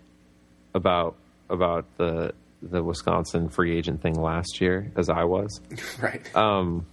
about 0.74 1.16
about 1.50 1.86
the 1.98 2.34
the 2.62 2.84
Wisconsin 2.84 3.50
free 3.50 3.76
agent 3.78 4.02
thing 4.02 4.14
last 4.14 4.62
year 4.62 4.92
as 4.96 5.10
I 5.10 5.24
was. 5.24 5.62
Right. 6.02 6.36
Um, 6.36 6.86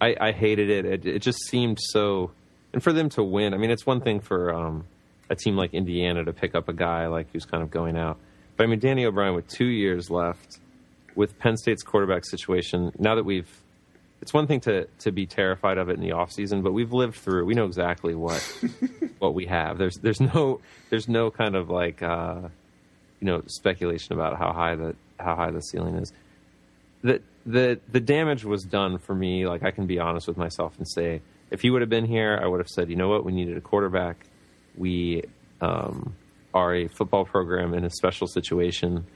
I, 0.00 0.14
I 0.20 0.32
hated 0.32 0.70
it. 0.70 0.84
it. 0.84 1.06
It 1.06 1.22
just 1.22 1.44
seemed 1.48 1.78
so, 1.80 2.30
and 2.72 2.82
for 2.82 2.92
them 2.92 3.08
to 3.10 3.22
win. 3.22 3.52
I 3.52 3.56
mean, 3.56 3.70
it's 3.70 3.84
one 3.84 4.00
thing 4.00 4.20
for 4.20 4.54
um, 4.54 4.84
a 5.28 5.34
team 5.34 5.56
like 5.56 5.74
Indiana 5.74 6.24
to 6.24 6.32
pick 6.32 6.54
up 6.54 6.68
a 6.68 6.72
guy 6.72 7.08
like 7.08 7.26
who's 7.32 7.44
kind 7.44 7.62
of 7.62 7.70
going 7.70 7.96
out, 7.96 8.18
but 8.58 8.64
I 8.64 8.66
mean, 8.66 8.80
Danny 8.80 9.06
O'Brien 9.06 9.34
with 9.34 9.46
two 9.48 9.66
years 9.66 10.10
left, 10.10 10.58
with 11.14 11.38
Penn 11.38 11.56
State's 11.56 11.82
quarterback 11.82 12.26
situation. 12.26 12.92
Now 12.98 13.14
that 13.14 13.24
we've 13.24 13.48
it's 14.20 14.34
one 14.34 14.48
thing 14.48 14.60
to 14.62 14.86
to 14.98 15.12
be 15.12 15.26
terrified 15.26 15.78
of 15.78 15.88
it 15.88 15.94
in 15.94 16.00
the 16.00 16.12
off 16.12 16.32
season, 16.32 16.62
but 16.62 16.72
we've 16.72 16.92
lived 16.92 17.14
through. 17.14 17.44
We 17.44 17.54
know 17.54 17.66
exactly 17.66 18.14
what 18.16 18.42
what 19.20 19.34
we 19.34 19.46
have. 19.46 19.78
There's 19.78 19.96
there's 19.98 20.20
no 20.20 20.60
there's 20.90 21.08
no 21.08 21.30
kind 21.30 21.54
of 21.54 21.70
like 21.70 22.02
uh, 22.02 22.48
you 23.20 23.26
know 23.26 23.42
speculation 23.46 24.14
about 24.14 24.36
how 24.36 24.52
high 24.52 24.74
the 24.74 24.96
how 25.20 25.36
high 25.36 25.52
the 25.52 25.62
ceiling 25.62 25.94
is. 25.94 26.12
The 27.02 27.22
the 27.46 27.78
the 27.92 28.00
damage 28.00 28.44
was 28.44 28.64
done 28.64 28.98
for 28.98 29.14
me. 29.14 29.46
Like 29.46 29.62
I 29.62 29.70
can 29.70 29.86
be 29.86 30.00
honest 30.00 30.26
with 30.26 30.36
myself 30.36 30.76
and 30.78 30.88
say, 30.88 31.20
if 31.52 31.62
he 31.62 31.70
would 31.70 31.80
have 31.80 31.90
been 31.90 32.06
here, 32.06 32.40
I 32.42 32.48
would 32.48 32.58
have 32.58 32.68
said, 32.68 32.90
you 32.90 32.96
know 32.96 33.08
what, 33.08 33.24
we 33.24 33.30
needed 33.30 33.56
a 33.56 33.60
quarterback. 33.60 34.26
We 34.76 35.22
um, 35.60 36.14
are 36.54 36.74
a 36.74 36.88
football 36.88 37.24
program 37.24 37.74
in 37.74 37.84
a 37.84 37.90
special 37.90 38.26
situation, 38.26 39.06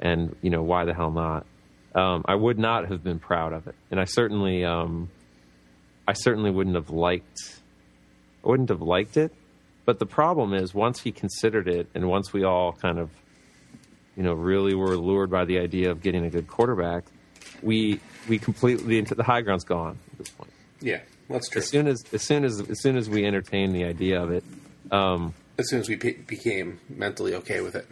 and 0.00 0.36
you 0.42 0.50
know 0.50 0.62
why 0.62 0.84
the 0.84 0.94
hell 0.94 1.10
not? 1.10 1.46
Um, 1.94 2.24
I 2.26 2.34
would 2.34 2.58
not 2.58 2.88
have 2.88 3.04
been 3.04 3.18
proud 3.18 3.52
of 3.52 3.66
it, 3.66 3.74
and 3.90 4.00
I 4.00 4.04
certainly, 4.04 4.64
um, 4.64 5.10
I 6.06 6.14
certainly 6.14 6.50
wouldn't 6.50 6.76
have 6.76 6.90
liked, 6.90 7.60
I 8.44 8.48
wouldn't 8.48 8.70
have 8.70 8.82
liked 8.82 9.16
it. 9.16 9.32
But 9.84 9.98
the 9.98 10.06
problem 10.06 10.54
is, 10.54 10.72
once 10.72 11.00
he 11.00 11.10
considered 11.12 11.66
it, 11.66 11.88
and 11.94 12.08
once 12.08 12.32
we 12.32 12.44
all 12.44 12.72
kind 12.72 12.98
of, 12.98 13.10
you 14.16 14.22
know, 14.22 14.32
really 14.32 14.74
were 14.74 14.96
lured 14.96 15.30
by 15.30 15.44
the 15.44 15.58
idea 15.58 15.90
of 15.90 16.02
getting 16.02 16.24
a 16.24 16.30
good 16.30 16.46
quarterback, 16.46 17.04
we 17.62 18.00
we 18.28 18.38
completely 18.38 18.98
into 18.98 19.14
the 19.14 19.24
high 19.24 19.40
ground's 19.40 19.64
gone 19.64 19.98
at 20.12 20.18
this 20.18 20.28
point. 20.30 20.52
Yeah, 20.80 21.00
that's 21.28 21.48
true. 21.48 21.60
As 21.60 21.68
soon 21.68 21.88
as 21.88 22.04
as 22.12 22.22
soon 22.22 22.44
as 22.44 22.60
as 22.70 22.80
soon 22.80 22.96
as 22.96 23.10
we 23.10 23.24
entertain 23.26 23.72
the 23.72 23.84
idea 23.84 24.22
of 24.22 24.30
it, 24.30 24.44
um, 24.90 25.34
As 25.58 25.68
soon 25.68 25.80
as 25.80 25.88
we 25.88 25.96
pe- 25.96 26.18
became 26.18 26.80
mentally 26.88 27.34
okay 27.34 27.60
with 27.60 27.74
it. 27.74 27.86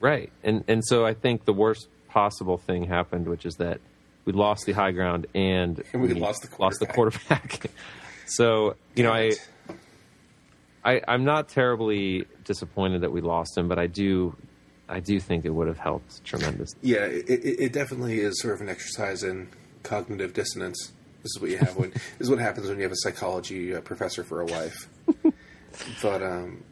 Right. 0.00 0.30
And 0.44 0.64
and 0.68 0.84
so 0.84 1.06
I 1.06 1.14
think 1.14 1.44
the 1.44 1.52
worst 1.52 1.88
possible 2.08 2.58
thing 2.58 2.84
happened, 2.84 3.26
which 3.28 3.46
is 3.46 3.54
that 3.56 3.80
we 4.24 4.32
lost 4.32 4.66
the 4.66 4.72
high 4.72 4.90
ground 4.92 5.26
and, 5.34 5.82
And 5.92 6.02
we 6.02 6.12
lost 6.14 6.42
the 6.42 6.62
lost 6.62 6.80
the 6.80 6.86
quarterback. 6.86 7.70
so, 8.26 8.76
you 8.94 9.04
know, 9.04 9.12
I, 9.12 9.32
I 10.84 11.00
I'm 11.08 11.24
not 11.24 11.48
terribly 11.48 12.26
disappointed 12.44 13.02
that 13.02 13.12
we 13.12 13.20
lost 13.20 13.56
him, 13.56 13.68
but 13.68 13.78
I 13.78 13.86
do 13.86 14.36
I 14.88 15.00
do 15.00 15.18
think 15.18 15.44
it 15.44 15.50
would 15.50 15.68
have 15.68 15.78
helped 15.78 16.24
tremendously. 16.24 16.78
Yeah, 16.82 17.04
it, 17.04 17.28
it, 17.28 17.60
it 17.60 17.72
definitely 17.72 18.20
is 18.20 18.40
sort 18.40 18.54
of 18.54 18.60
an 18.60 18.68
exercise 18.68 19.22
in 19.22 19.48
cognitive 19.82 20.32
dissonance. 20.34 20.92
This 21.22 21.32
is 21.36 21.40
what 21.40 21.50
you 21.50 21.58
have 21.58 21.76
when 21.76 21.90
this 22.18 22.20
is 22.20 22.30
what 22.30 22.38
happens 22.38 22.68
when 22.68 22.76
you 22.76 22.84
have 22.84 22.92
a 22.92 22.96
psychology 22.98 23.74
uh, 23.74 23.80
professor 23.80 24.22
for 24.22 24.42
a 24.42 24.46
wife. 24.46 24.88
but 26.02 26.22
um, 26.22 26.62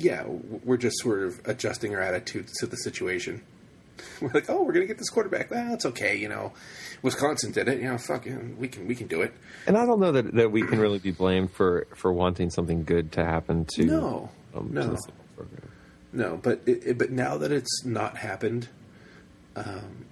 yeah, 0.00 0.24
we're 0.26 0.76
just 0.76 0.98
sort 1.00 1.22
of 1.22 1.40
adjusting 1.44 1.94
our 1.94 2.00
attitudes 2.00 2.52
to 2.60 2.66
the 2.66 2.76
situation. 2.76 3.42
We're 4.22 4.30
like, 4.32 4.48
oh, 4.48 4.62
we're 4.62 4.72
gonna 4.72 4.86
get 4.86 4.96
this 4.96 5.10
quarterback. 5.10 5.50
Well, 5.50 5.74
it's 5.74 5.84
okay, 5.84 6.16
you 6.16 6.26
know. 6.28 6.54
Wisconsin 7.02 7.52
did 7.52 7.68
it, 7.68 7.80
you 7.82 7.88
know. 7.88 7.98
Fuck, 7.98 8.26
it, 8.26 8.56
we 8.56 8.66
can 8.66 8.86
we 8.86 8.94
can 8.94 9.08
do 9.08 9.20
it. 9.20 9.32
And 9.66 9.76
I 9.76 9.84
don't 9.84 10.00
know 10.00 10.10
that, 10.12 10.32
that 10.36 10.50
we 10.50 10.62
can 10.62 10.78
really 10.78 10.98
be 10.98 11.10
blamed 11.10 11.50
for, 11.52 11.86
for 11.94 12.10
wanting 12.10 12.48
something 12.48 12.84
good 12.84 13.12
to 13.12 13.24
happen 13.26 13.66
to 13.74 13.84
No, 13.84 14.30
um, 14.54 14.70
no. 14.72 14.96
program. 15.36 15.70
No, 16.14 16.40
but 16.42 16.62
it, 16.64 16.82
it, 16.86 16.98
but 16.98 17.10
now 17.10 17.36
that 17.38 17.52
it's 17.52 17.84
not 17.84 18.16
happened, 18.16 18.68
um, 19.54 20.06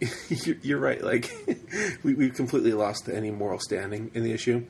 you're, 0.28 0.56
you're 0.62 0.80
right. 0.80 1.02
Like 1.02 1.30
we, 2.02 2.14
we've 2.14 2.34
completely 2.34 2.72
lost 2.72 3.08
any 3.08 3.30
moral 3.30 3.60
standing 3.60 4.10
in 4.14 4.24
the 4.24 4.32
issue, 4.32 4.64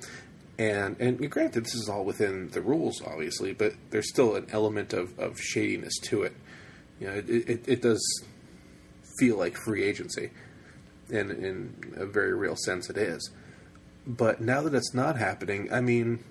and 0.58 0.96
and 1.00 1.30
granted, 1.30 1.64
this 1.64 1.74
is 1.74 1.88
all 1.88 2.04
within 2.04 2.48
the 2.50 2.60
rules, 2.60 3.00
obviously, 3.06 3.52
but 3.52 3.74
there's 3.90 4.08
still 4.08 4.34
an 4.34 4.46
element 4.50 4.92
of, 4.92 5.16
of 5.18 5.38
shadiness 5.40 5.96
to 6.04 6.24
it. 6.24 6.34
You 6.98 7.06
know, 7.06 7.14
it, 7.14 7.28
it, 7.28 7.68
it 7.68 7.82
does 7.82 8.24
feel 9.18 9.36
like 9.36 9.56
free 9.56 9.84
agency, 9.84 10.30
and 11.12 11.30
in 11.30 11.94
a 11.96 12.06
very 12.06 12.34
real 12.34 12.56
sense, 12.56 12.90
it 12.90 12.96
is. 12.96 13.30
But 14.04 14.40
now 14.40 14.62
that 14.62 14.74
it's 14.74 14.92
not 14.92 15.16
happening, 15.16 15.72
I 15.72 15.80
mean, 15.80 16.24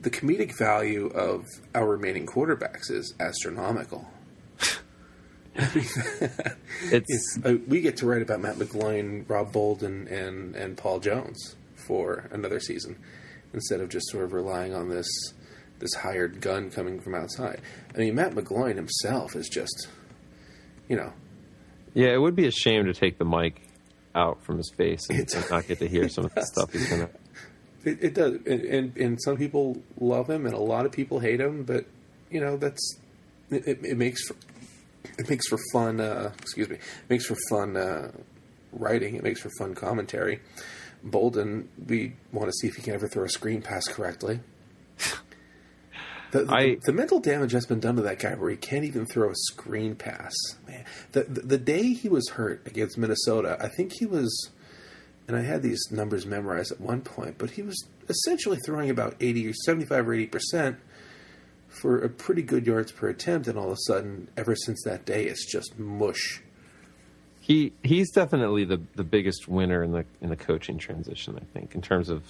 the 0.00 0.10
comedic 0.10 0.56
value 0.56 1.08
of 1.08 1.44
our 1.74 1.86
remaining 1.86 2.24
quarterbacks 2.24 2.90
is 2.90 3.12
astronomical. 3.20 4.08
It's 6.92 7.38
Uh, 7.44 7.56
we 7.66 7.80
get 7.80 7.96
to 7.98 8.06
write 8.06 8.22
about 8.22 8.40
Matt 8.40 8.56
McGloin, 8.56 9.28
Rob 9.28 9.52
Bolden, 9.52 10.08
and 10.08 10.54
and 10.56 10.78
Paul 10.78 11.00
Jones 11.00 11.56
for 11.86 12.28
another 12.32 12.60
season, 12.60 12.96
instead 13.52 13.80
of 13.80 13.88
just 13.88 14.06
sort 14.10 14.24
of 14.24 14.32
relying 14.32 14.74
on 14.74 14.88
this 14.88 15.08
this 15.78 15.92
hired 15.94 16.40
gun 16.40 16.70
coming 16.70 17.00
from 17.00 17.14
outside. 17.14 17.60
I 17.94 17.98
mean, 17.98 18.14
Matt 18.14 18.32
McGloin 18.32 18.76
himself 18.76 19.36
is 19.36 19.46
just, 19.48 19.88
you 20.88 20.96
know, 20.96 21.12
Yeah, 21.92 22.14
it 22.14 22.18
would 22.18 22.34
be 22.34 22.46
a 22.46 22.50
shame 22.50 22.86
to 22.86 22.94
take 22.94 23.18
the 23.18 23.26
mic 23.26 23.60
out 24.14 24.42
from 24.42 24.56
his 24.56 24.72
face 24.74 25.02
and, 25.10 25.18
and 25.18 25.50
not 25.50 25.66
get 25.66 25.78
to 25.80 25.88
hear 25.88 26.08
some 26.08 26.24
of 26.24 26.34
the 26.34 26.42
stuff 26.46 26.72
he's 26.72 26.88
gonna. 26.88 27.10
it, 27.84 27.98
it 28.02 28.14
does, 28.14 28.34
and, 28.46 28.60
and 28.62 28.96
and 28.96 29.22
some 29.22 29.36
people 29.36 29.82
love 30.00 30.30
him, 30.30 30.46
and 30.46 30.54
a 30.54 30.58
lot 30.60 30.86
of 30.86 30.92
people 30.92 31.20
hate 31.20 31.40
him, 31.40 31.64
but 31.64 31.84
you 32.30 32.40
know 32.40 32.56
that's 32.56 32.98
it, 33.50 33.68
it, 33.68 33.84
it 33.84 33.96
makes 33.98 34.26
for 34.26 34.34
it 35.18 35.28
makes 35.28 35.46
for 35.48 35.58
fun. 35.72 36.00
Uh, 36.00 36.32
excuse 36.40 36.68
me, 36.68 36.76
it 36.76 37.10
makes 37.10 37.26
for 37.26 37.36
fun 37.50 37.76
uh, 37.76 38.10
writing. 38.72 39.14
It 39.16 39.22
makes 39.22 39.40
for 39.40 39.50
fun 39.58 39.74
commentary. 39.74 40.40
Bolden, 41.10 41.68
we 41.86 42.14
want 42.32 42.48
to 42.48 42.52
see 42.52 42.66
if 42.66 42.74
he 42.76 42.82
can 42.82 42.94
ever 42.94 43.08
throw 43.08 43.24
a 43.24 43.28
screen 43.28 43.62
pass 43.62 43.86
correctly. 43.88 44.40
The, 46.32 46.44
the, 46.44 46.52
I- 46.52 46.76
the 46.84 46.92
mental 46.92 47.20
damage 47.20 47.52
that's 47.52 47.66
been 47.66 47.80
done 47.80 47.96
to 47.96 48.02
that 48.02 48.18
guy, 48.18 48.34
where 48.34 48.50
he 48.50 48.56
can't 48.56 48.84
even 48.84 49.06
throw 49.06 49.30
a 49.30 49.34
screen 49.34 49.94
pass. 49.94 50.34
Man, 50.66 50.84
the, 51.12 51.22
the 51.24 51.40
the 51.42 51.58
day 51.58 51.92
he 51.92 52.08
was 52.08 52.28
hurt 52.30 52.66
against 52.66 52.98
Minnesota, 52.98 53.56
I 53.60 53.68
think 53.68 53.92
he 53.98 54.06
was 54.06 54.50
and 55.28 55.36
I 55.36 55.42
had 55.42 55.62
these 55.62 55.80
numbers 55.90 56.26
memorized 56.26 56.72
at 56.72 56.80
one 56.80 57.00
point, 57.00 57.36
but 57.38 57.50
he 57.50 57.62
was 57.62 57.88
essentially 58.08 58.58
throwing 58.64 58.90
about 58.90 59.16
80 59.20 59.48
or 59.48 59.52
75 59.54 60.08
or 60.08 60.14
80 60.14 60.26
percent 60.26 60.76
for 61.68 61.98
a 61.98 62.08
pretty 62.08 62.42
good 62.42 62.66
yards 62.66 62.90
per 62.90 63.08
attempt, 63.08 63.46
and 63.48 63.56
all 63.58 63.66
of 63.66 63.72
a 63.72 63.80
sudden, 63.86 64.28
ever 64.36 64.56
since 64.56 64.82
that 64.84 65.04
day, 65.04 65.24
it's 65.26 65.44
just 65.50 65.78
mush. 65.78 66.42
He 67.46 67.72
he's 67.84 68.10
definitely 68.10 68.64
the 68.64 68.80
the 68.96 69.04
biggest 69.04 69.46
winner 69.46 69.84
in 69.84 69.92
the 69.92 70.04
in 70.20 70.30
the 70.30 70.36
coaching 70.36 70.78
transition. 70.78 71.38
I 71.40 71.44
think 71.56 71.76
in 71.76 71.80
terms 71.80 72.08
of, 72.08 72.24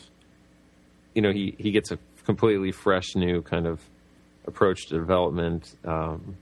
you 1.14 1.23
know, 1.23 1.32
he 1.32 1.54
he 1.58 1.70
gets 1.70 1.90
a 1.90 1.99
completely 2.26 2.70
fresh 2.70 3.14
new 3.14 3.40
kind 3.40 3.66
of 3.66 3.80
approach 4.46 4.88
to 4.88 4.99
development. 4.99 5.75
Um, 5.87 6.37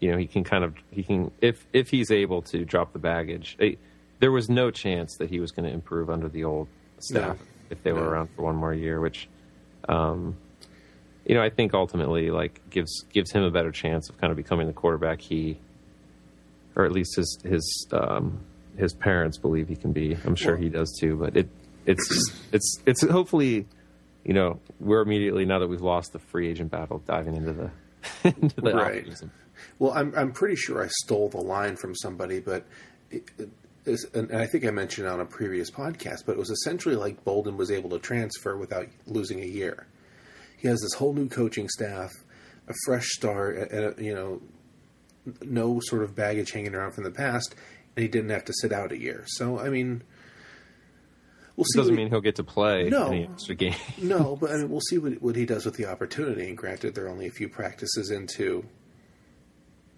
you 0.00 0.10
know, 0.10 0.16
he 0.16 0.26
can 0.26 0.44
kind 0.44 0.64
of 0.64 0.74
he 0.90 1.02
can 1.02 1.30
if 1.42 1.66
if 1.74 1.90
he's 1.90 2.10
able 2.10 2.40
to 2.42 2.64
drop 2.64 2.94
the 2.94 2.98
baggage. 2.98 3.56
eh, 3.60 3.74
there 4.20 4.32
was 4.32 4.48
no 4.48 4.70
chance 4.70 5.16
that 5.18 5.28
he 5.28 5.38
was 5.40 5.50
going 5.50 5.68
to 5.68 5.74
improve 5.74 6.08
under 6.08 6.28
the 6.30 6.44
old 6.44 6.68
staff 7.00 7.36
No. 7.36 7.44
if 7.68 7.82
they 7.82 7.92
were 7.92 8.00
No. 8.04 8.08
around 8.08 8.28
for 8.34 8.42
one 8.42 8.56
more 8.56 8.72
year, 8.72 8.98
which. 9.00 9.28
Um, 9.88 10.36
you 11.26 11.34
know, 11.34 11.42
I 11.42 11.48
think 11.50 11.72
ultimately, 11.74 12.30
like, 12.30 12.60
gives 12.70 13.04
gives 13.12 13.30
him 13.32 13.42
a 13.42 13.50
better 13.50 13.70
chance 13.72 14.08
of 14.08 14.18
kind 14.18 14.30
of 14.30 14.36
becoming 14.38 14.66
the 14.66 14.72
quarterback 14.74 15.20
he 15.22 15.58
or 16.76 16.84
at 16.84 16.92
least 16.92 17.16
his 17.16 17.38
his 17.44 17.86
um, 17.92 18.40
his 18.76 18.92
parents 18.94 19.38
believe 19.38 19.68
he 19.68 19.76
can 19.76 19.92
be. 19.92 20.16
I'm 20.24 20.34
sure 20.36 20.56
he 20.56 20.68
does 20.68 20.96
too. 21.00 21.16
But 21.16 21.36
it 21.36 21.48
it's 21.86 22.42
it's 22.52 22.78
it's 22.86 23.02
hopefully, 23.08 23.66
you 24.24 24.32
know, 24.34 24.60
we're 24.80 25.02
immediately 25.02 25.44
now 25.44 25.58
that 25.60 25.68
we've 25.68 25.80
lost 25.82 26.12
the 26.12 26.18
free 26.18 26.48
agent 26.48 26.70
battle, 26.70 26.98
diving 27.06 27.36
into 27.36 27.52
the 27.52 27.70
into 28.24 28.60
the 28.60 28.72
Right. 28.74 29.06
offseason. 29.06 29.30
Well, 29.78 29.92
I'm 29.92 30.12
I'm 30.16 30.32
pretty 30.32 30.56
sure 30.56 30.82
I 30.82 30.88
stole 31.04 31.28
the 31.28 31.40
line 31.40 31.76
from 31.76 31.94
somebody, 31.94 32.40
but 32.40 32.64
it, 33.10 33.24
it 33.38 33.48
is, 33.84 34.04
and 34.14 34.32
I 34.34 34.46
think 34.46 34.66
I 34.66 34.70
mentioned 34.70 35.06
it 35.06 35.10
on 35.10 35.20
a 35.20 35.24
previous 35.26 35.70
podcast, 35.70 36.24
but 36.26 36.32
it 36.32 36.38
was 36.38 36.50
essentially 36.50 36.96
like 36.96 37.22
Bolden 37.24 37.56
was 37.56 37.70
able 37.70 37.90
to 37.90 37.98
transfer 37.98 38.56
without 38.56 38.88
losing 39.06 39.40
a 39.40 39.46
year. 39.46 39.86
He 40.56 40.68
has 40.68 40.80
this 40.80 40.94
whole 40.94 41.12
new 41.12 41.28
coaching 41.28 41.68
staff, 41.68 42.10
a 42.66 42.72
fresh 42.86 43.06
start, 43.10 43.58
and, 43.70 43.98
you 44.04 44.14
know, 44.14 44.40
no 45.42 45.80
sort 45.82 46.02
of 46.02 46.14
baggage 46.14 46.52
hanging 46.52 46.74
around 46.74 46.92
from 46.92 47.04
the 47.04 47.10
past, 47.10 47.54
and 47.96 48.02
he 48.02 48.08
didn't 48.08 48.30
have 48.30 48.44
to 48.46 48.52
sit 48.60 48.72
out 48.72 48.92
a 48.92 48.98
year. 48.98 49.24
So, 49.26 49.58
I 49.58 49.68
mean, 49.70 50.02
we'll 51.56 51.64
It 51.64 51.72
see. 51.72 51.78
doesn't 51.78 51.92
what 51.94 51.98
he- 51.98 52.04
mean 52.04 52.10
he'll 52.10 52.20
get 52.20 52.36
to 52.36 52.44
play 52.44 52.88
No. 52.88 53.06
any 53.08 53.24
extra 53.24 53.54
game. 53.54 53.74
no, 54.02 54.36
but 54.36 54.50
I 54.50 54.56
mean, 54.58 54.70
we'll 54.70 54.80
see 54.80 54.98
what, 54.98 55.20
what 55.22 55.36
he 55.36 55.46
does 55.46 55.64
with 55.64 55.76
the 55.76 55.86
opportunity. 55.86 56.48
And 56.48 56.56
granted, 56.56 56.94
there 56.94 57.06
are 57.06 57.10
only 57.10 57.26
a 57.26 57.30
few 57.32 57.48
practices 57.48 58.10
into 58.10 58.64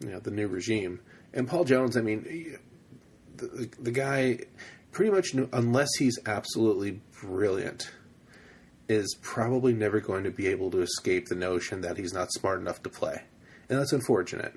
you 0.00 0.08
know 0.10 0.20
the 0.20 0.30
new 0.30 0.46
regime. 0.48 1.00
And 1.32 1.48
Paul 1.48 1.64
Jones, 1.64 1.96
I 1.96 2.00
mean, 2.02 2.58
the, 3.36 3.46
the, 3.46 3.70
the 3.80 3.90
guy 3.90 4.40
pretty 4.92 5.10
much, 5.10 5.34
knew, 5.34 5.48
unless 5.52 5.88
he's 5.98 6.18
absolutely 6.24 7.00
brilliant, 7.20 7.90
is 8.88 9.14
probably 9.20 9.74
never 9.74 10.00
going 10.00 10.24
to 10.24 10.30
be 10.30 10.46
able 10.46 10.70
to 10.70 10.80
escape 10.80 11.26
the 11.26 11.34
notion 11.34 11.80
that 11.82 11.96
he's 11.98 12.12
not 12.14 12.32
smart 12.32 12.60
enough 12.60 12.82
to 12.84 12.88
play, 12.88 13.22
and 13.68 13.78
that's 13.78 13.92
unfortunate. 13.92 14.54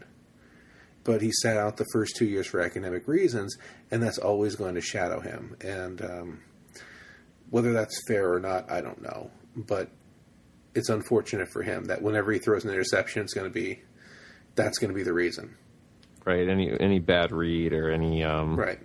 But 1.10 1.24
he 1.24 1.32
sat 1.32 1.58
out 1.58 1.78
the 1.78 1.88
first 1.92 2.16
two 2.18 2.26
years 2.26 2.46
for 2.46 2.62
academic 2.62 3.08
reasons, 3.08 3.58
and 3.90 4.04
that's 4.04 4.20
always 4.20 4.56
going 4.56 4.76
to 4.76 4.82
shadow 4.82 5.20
him. 5.20 5.56
And 5.60 6.00
um, 6.04 6.42
whether 7.50 7.74
that's 7.74 8.00
fair 8.08 8.32
or 8.32 8.40
not, 8.40 8.70
I 8.70 8.82
don't 8.82 9.02
know. 9.02 9.32
But 9.56 9.90
it's 10.76 10.88
unfortunate 10.88 11.50
for 11.52 11.64
him 11.64 11.86
that 11.86 12.04
whenever 12.04 12.32
he 12.32 12.38
throws 12.38 12.64
an 12.64 12.70
interception, 12.70 13.24
it's 13.24 13.34
going 13.34 13.48
to 13.48 13.54
be 13.54 13.82
that's 14.54 14.78
going 14.78 14.90
to 14.92 14.96
be 14.96 15.02
the 15.02 15.12
reason. 15.12 15.56
right? 16.26 16.48
Any 16.48 16.80
any 16.80 17.00
bad 17.00 17.32
read 17.32 17.74
or 17.74 17.90
any 17.90 18.24
um, 18.24 18.56
Right. 18.56 18.78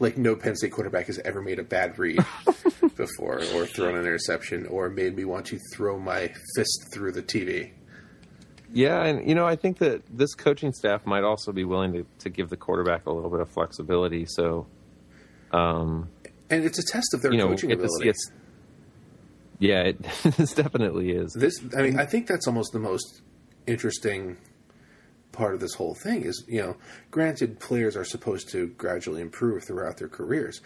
Like 0.00 0.18
no 0.18 0.36
Penn 0.36 0.56
State 0.56 0.72
quarterback 0.72 1.06
has 1.06 1.18
ever 1.20 1.40
made 1.40 1.58
a 1.58 1.64
bad 1.64 1.98
read 1.98 2.22
before, 2.96 3.40
or 3.54 3.64
thrown 3.64 3.94
an 3.94 4.00
interception, 4.00 4.66
or 4.66 4.90
made 4.90 5.16
me 5.16 5.24
want 5.24 5.46
to 5.46 5.58
throw 5.72 5.98
my 5.98 6.30
fist 6.54 6.88
through 6.92 7.12
the 7.12 7.22
TV. 7.22 7.70
Yeah, 8.72 9.02
and 9.04 9.28
you 9.28 9.34
know, 9.34 9.46
I 9.46 9.56
think 9.56 9.78
that 9.78 10.02
this 10.10 10.34
coaching 10.34 10.72
staff 10.72 11.04
might 11.06 11.24
also 11.24 11.52
be 11.52 11.64
willing 11.64 11.92
to, 11.92 12.06
to 12.20 12.30
give 12.30 12.50
the 12.50 12.56
quarterback 12.56 13.06
a 13.06 13.12
little 13.12 13.30
bit 13.30 13.40
of 13.40 13.50
flexibility. 13.50 14.26
So, 14.28 14.66
um, 15.52 16.08
And 16.48 16.64
it's 16.64 16.78
a 16.78 16.82
test 16.86 17.14
of 17.14 17.22
their 17.22 17.32
you 17.32 17.38
know, 17.38 17.48
coaching 17.48 17.72
ability. 17.72 18.08
it's 18.08 18.30
yeah, 19.58 19.82
it 19.82 20.02
this 20.36 20.54
definitely 20.54 21.10
is. 21.10 21.32
this, 21.32 21.54
I 21.76 21.82
mean, 21.82 21.98
I 21.98 22.06
think 22.06 22.26
that's 22.26 22.46
almost 22.46 22.72
the 22.72 22.78
most 22.78 23.22
interesting 23.66 24.38
part 25.32 25.54
of 25.54 25.60
this 25.60 25.74
whole 25.74 25.94
thing. 25.94 26.22
Is 26.22 26.44
you 26.48 26.60
know, 26.62 26.76
granted, 27.10 27.58
players 27.60 27.96
are 27.96 28.04
supposed 28.04 28.48
to 28.50 28.68
gradually 28.68 29.20
improve 29.20 29.64
throughout 29.64 29.96
their 29.98 30.08
careers, 30.08 30.60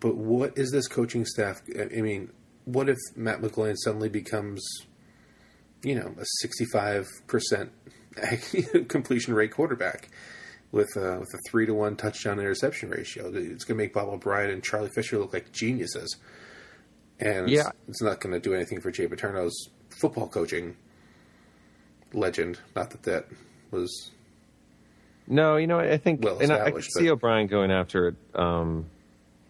but 0.00 0.16
what 0.16 0.56
is 0.56 0.70
this 0.70 0.88
coaching 0.88 1.24
staff? 1.24 1.62
I 1.78 2.00
mean, 2.00 2.30
what 2.66 2.88
if 2.88 2.98
Matt 3.14 3.40
McGloin 3.40 3.76
suddenly 3.78 4.08
becomes 4.08 4.62
you 5.86 5.94
know, 5.94 6.12
a 6.18 6.46
65% 6.46 7.68
completion 8.88 9.34
rate 9.34 9.52
quarterback 9.52 10.08
with 10.72 10.88
a, 10.96 11.20
with 11.20 11.28
a 11.32 11.38
3 11.48 11.66
to 11.66 11.74
1 11.74 11.96
touchdown 11.96 12.40
interception 12.40 12.90
ratio. 12.90 13.28
It's 13.28 13.64
going 13.64 13.78
to 13.78 13.84
make 13.84 13.92
Bob 13.94 14.08
O'Brien 14.08 14.50
and 14.50 14.64
Charlie 14.64 14.90
Fisher 14.90 15.16
look 15.18 15.32
like 15.32 15.52
geniuses. 15.52 16.16
And 17.20 17.48
Yeah. 17.48 17.68
it's, 17.68 17.70
it's 17.88 18.02
not 18.02 18.20
going 18.20 18.32
to 18.34 18.40
do 18.40 18.52
anything 18.52 18.80
for 18.80 18.90
Jay 18.90 19.06
Paterno's 19.06 19.68
football 20.00 20.26
coaching 20.26 20.76
legend. 22.12 22.58
Not 22.74 22.90
that 22.90 23.02
that 23.04 23.26
was. 23.70 24.10
No, 25.28 25.56
you 25.56 25.66
know, 25.68 25.78
I 25.78 25.98
think, 25.98 26.22
Well 26.24 26.38
and 26.40 26.52
I, 26.52 26.66
I 26.66 26.80
see 26.80 27.10
O'Brien 27.10 27.46
going 27.46 27.70
after, 27.70 28.16
um, 28.34 28.86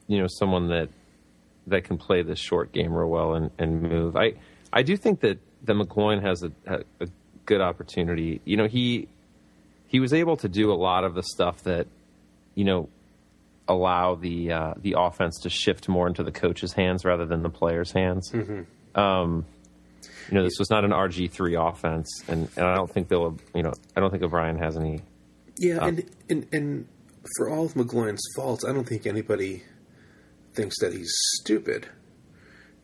you 0.06 0.18
know, 0.18 0.26
someone 0.28 0.68
that 0.68 0.88
that 1.68 1.84
can 1.84 1.98
play 1.98 2.22
this 2.22 2.38
short 2.38 2.72
game 2.72 2.92
real 2.92 3.08
well 3.08 3.34
and, 3.34 3.50
and 3.58 3.82
move. 3.82 4.16
I 4.16 4.34
I 4.72 4.82
do 4.82 4.96
think 4.96 5.20
that 5.20 5.38
that 5.64 5.74
McGloin 5.74 6.22
has 6.22 6.42
a, 6.42 6.52
a, 7.00 7.08
good 7.44 7.60
opportunity. 7.60 8.40
You 8.44 8.56
know, 8.56 8.66
he 8.66 9.08
he 9.88 10.00
was 10.00 10.12
able 10.12 10.36
to 10.38 10.48
do 10.48 10.72
a 10.72 10.74
lot 10.74 11.04
of 11.04 11.14
the 11.14 11.22
stuff 11.22 11.62
that 11.62 11.86
you 12.54 12.64
know 12.64 12.88
allow 13.68 14.14
the 14.14 14.52
uh, 14.52 14.74
the 14.76 14.96
offense 14.98 15.40
to 15.42 15.50
shift 15.50 15.88
more 15.88 16.06
into 16.06 16.22
the 16.22 16.32
coach's 16.32 16.72
hands 16.72 17.04
rather 17.04 17.26
than 17.26 17.42
the 17.42 17.50
player's 17.50 17.92
hands. 17.92 18.32
Um, 18.94 19.44
you 20.28 20.34
know, 20.34 20.42
this 20.42 20.58
was 20.58 20.70
not 20.70 20.84
an 20.84 20.90
RG 20.90 21.30
three 21.30 21.54
offense, 21.54 22.08
and, 22.28 22.48
and 22.56 22.66
I 22.66 22.74
don't 22.74 22.90
think 22.90 23.08
they'll. 23.08 23.38
You 23.54 23.62
know, 23.62 23.72
I 23.96 24.00
don't 24.00 24.10
think 24.10 24.22
O'Brien 24.22 24.58
has 24.58 24.76
any 24.76 25.02
Yeah, 25.58 25.84
and, 25.84 26.04
and 26.28 26.46
and 26.52 26.88
for 27.36 27.50
all 27.50 27.66
of 27.66 27.74
McGloin's 27.74 28.22
faults, 28.34 28.64
I 28.64 28.72
don't 28.72 28.88
think 28.88 29.06
anybody 29.06 29.62
thinks 30.54 30.78
that 30.80 30.92
he's 30.92 31.12
stupid. 31.40 31.88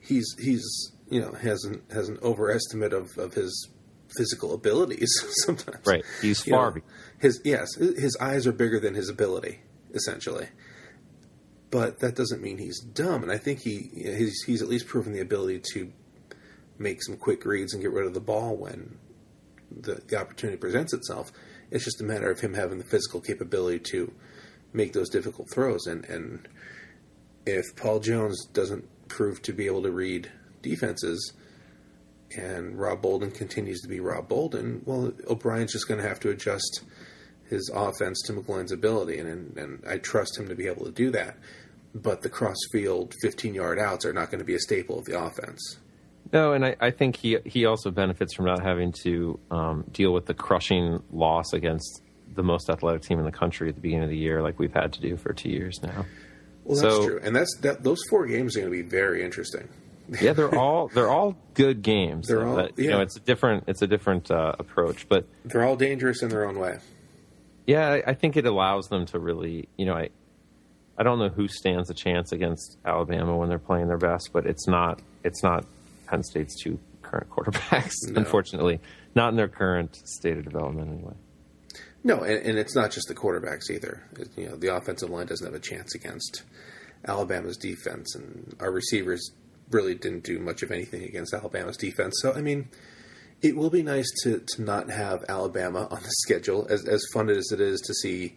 He's 0.00 0.26
he's 0.38 0.92
you 1.12 1.20
know 1.20 1.32
has 1.32 1.64
an 1.64 1.82
has 1.92 2.08
an 2.08 2.18
overestimate 2.22 2.92
of, 2.92 3.10
of 3.18 3.34
his 3.34 3.68
physical 4.16 4.52
abilities 4.54 5.10
sometimes. 5.44 5.86
Right. 5.86 6.04
He's 6.20 6.46
You 6.46 6.52
far. 6.54 6.72
be- 6.72 6.82
his 7.20 7.40
yes, 7.44 7.68
his 7.76 8.16
eyes 8.20 8.46
are 8.46 8.52
bigger 8.52 8.80
than 8.80 8.94
his 8.94 9.08
ability, 9.08 9.60
essentially. 9.94 10.48
But 11.70 12.00
that 12.00 12.14
doesn't 12.16 12.42
mean 12.42 12.58
he's 12.58 12.80
dumb, 12.80 13.22
and 13.22 13.32
I 13.32 13.38
think 13.38 13.60
he 13.60 13.90
he's 13.94 14.42
he's 14.46 14.60
at 14.62 14.68
least 14.68 14.86
proven 14.86 15.12
the 15.12 15.20
ability 15.20 15.62
to 15.74 15.92
make 16.78 17.02
some 17.02 17.16
quick 17.16 17.44
reads 17.44 17.72
and 17.72 17.82
get 17.82 17.92
rid 17.92 18.06
of 18.06 18.12
the 18.14 18.20
ball 18.20 18.56
when 18.56 18.98
the, 19.70 20.02
the 20.08 20.16
opportunity 20.20 20.58
presents 20.58 20.92
itself. 20.92 21.30
It's 21.70 21.84
just 21.84 22.00
a 22.00 22.04
matter 22.04 22.30
of 22.30 22.40
him 22.40 22.54
having 22.54 22.78
the 22.78 22.84
physical 22.84 23.20
capability 23.20 23.78
to 23.92 24.12
make 24.74 24.92
those 24.92 25.08
difficult 25.08 25.48
throws. 25.50 25.86
And, 25.86 26.04
and 26.06 26.48
if 27.46 27.64
Paul 27.76 28.00
Jones 28.00 28.44
doesn't 28.52 28.84
prove 29.08 29.40
to 29.42 29.52
be 29.54 29.66
able 29.66 29.82
to 29.84 29.90
read 29.90 30.30
defenses 30.62 31.32
and 32.36 32.78
Rob 32.78 33.02
Bolden 33.02 33.30
continues 33.30 33.80
to 33.82 33.88
be 33.88 34.00
Rob 34.00 34.28
Bolden, 34.28 34.82
well, 34.86 35.12
O'Brien's 35.28 35.72
just 35.72 35.86
going 35.86 36.00
to 36.00 36.08
have 36.08 36.20
to 36.20 36.30
adjust 36.30 36.82
his 37.48 37.70
offense 37.74 38.22
to 38.22 38.32
McGloin's 38.32 38.72
ability. 38.72 39.18
And, 39.18 39.28
and, 39.28 39.58
and 39.58 39.84
I 39.86 39.98
trust 39.98 40.38
him 40.38 40.48
to 40.48 40.54
be 40.54 40.66
able 40.66 40.86
to 40.86 40.92
do 40.92 41.10
that. 41.10 41.36
But 41.94 42.22
the 42.22 42.30
cross 42.30 42.56
field 42.72 43.14
15 43.20 43.54
yard 43.54 43.78
outs 43.78 44.06
are 44.06 44.14
not 44.14 44.30
going 44.30 44.38
to 44.38 44.46
be 44.46 44.54
a 44.54 44.58
staple 44.58 44.98
of 44.98 45.04
the 45.04 45.20
offense. 45.22 45.76
No, 46.32 46.54
and 46.54 46.64
I, 46.64 46.76
I 46.80 46.90
think 46.90 47.16
he 47.16 47.36
he 47.44 47.66
also 47.66 47.90
benefits 47.90 48.34
from 48.34 48.46
not 48.46 48.62
having 48.62 48.92
to 49.02 49.38
um, 49.50 49.84
deal 49.92 50.14
with 50.14 50.24
the 50.24 50.32
crushing 50.32 51.02
loss 51.12 51.52
against 51.52 52.00
the 52.34 52.42
most 52.42 52.70
athletic 52.70 53.02
team 53.02 53.18
in 53.18 53.26
the 53.26 53.32
country 53.32 53.68
at 53.68 53.74
the 53.74 53.82
beginning 53.82 54.04
of 54.04 54.08
the 54.08 54.16
year, 54.16 54.40
like 54.40 54.58
we've 54.58 54.72
had 54.72 54.94
to 54.94 55.00
do 55.02 55.18
for 55.18 55.34
two 55.34 55.50
years 55.50 55.82
now. 55.82 56.06
Well, 56.64 56.80
that's 56.80 56.94
So- 56.94 57.06
true, 57.06 57.20
and 57.22 57.36
that's 57.36 57.54
that. 57.60 57.82
Those 57.82 58.00
four 58.08 58.26
games 58.26 58.56
are 58.56 58.60
going 58.60 58.72
to 58.72 58.82
be 58.82 58.88
very 58.88 59.22
interesting. 59.22 59.68
Yeah, 60.20 60.32
they're 60.32 60.54
all 60.54 60.88
they're 60.88 61.08
all 61.10 61.36
good 61.54 61.82
games. 61.82 62.28
They're 62.28 62.46
all- 62.46 62.56
but, 62.56 62.78
you 62.78 62.90
know, 62.90 63.00
it's 63.00 63.16
a 63.16 63.20
different 63.20 63.64
it's 63.68 63.82
a 63.82 63.86
different 63.86 64.30
uh, 64.30 64.52
approach, 64.58 65.08
but 65.08 65.26
They're 65.44 65.64
all 65.64 65.76
dangerous 65.76 66.22
in 66.22 66.28
their 66.28 66.44
own 66.46 66.58
way. 66.58 66.78
yeah, 67.66 67.88
I, 67.88 68.02
I 68.10 68.14
think 68.14 68.36
it 68.36 68.46
allows 68.46 68.88
them 68.88 69.06
to 69.06 69.18
really, 69.18 69.68
you 69.76 69.86
know, 69.86 69.94
I 69.94 70.10
I 70.98 71.02
don't 71.04 71.18
know 71.18 71.28
who 71.30 71.48
stands 71.48 71.88
a 71.90 71.94
chance 71.94 72.32
against 72.32 72.76
Alabama 72.84 73.36
when 73.36 73.48
they're 73.48 73.58
playing 73.58 73.88
their 73.88 73.98
best, 73.98 74.30
but 74.32 74.46
it's 74.46 74.66
not 74.68 75.00
it's 75.24 75.42
not 75.42 75.64
Penn 76.06 76.22
State's 76.22 76.60
two 76.62 76.78
current 77.02 77.30
quarterbacks, 77.30 77.94
No. 78.08 78.18
unfortunately, 78.18 78.80
not 79.14 79.30
in 79.30 79.36
their 79.36 79.48
current 79.48 79.96
state 80.06 80.36
of 80.38 80.44
development 80.44 80.90
anyway. 80.90 81.14
No, 82.04 82.18
and, 82.24 82.44
and 82.46 82.58
it's 82.58 82.74
not 82.74 82.90
just 82.90 83.06
the 83.08 83.14
quarterbacks 83.14 83.70
either. 83.70 84.02
It- 84.18 84.28
you 84.36 84.48
know, 84.48 84.56
the 84.56 84.74
offensive 84.74 85.08
line 85.10 85.26
doesn't 85.26 85.46
have 85.46 85.54
a 85.54 85.60
chance 85.60 85.94
against 85.94 86.42
Alabama's 87.06 87.56
defense, 87.56 88.14
and 88.14 88.54
our 88.60 88.70
receivers 88.70 89.30
really 89.72 89.94
didn't 89.94 90.24
do 90.24 90.38
much 90.38 90.62
of 90.62 90.70
anything 90.70 91.02
against 91.02 91.34
Alabama's 91.34 91.76
defense. 91.76 92.14
So, 92.20 92.32
I 92.32 92.40
mean, 92.40 92.68
it 93.40 93.56
will 93.56 93.70
be 93.70 93.82
nice 93.82 94.10
to, 94.22 94.42
to 94.54 94.62
not 94.62 94.90
have 94.90 95.24
Alabama 95.28 95.88
on 95.90 96.02
the 96.02 96.10
schedule, 96.22 96.66
as 96.70 96.86
as 96.86 97.04
fun 97.12 97.28
as 97.28 97.50
it 97.52 97.60
is 97.60 97.80
to 97.82 97.94
see 97.94 98.36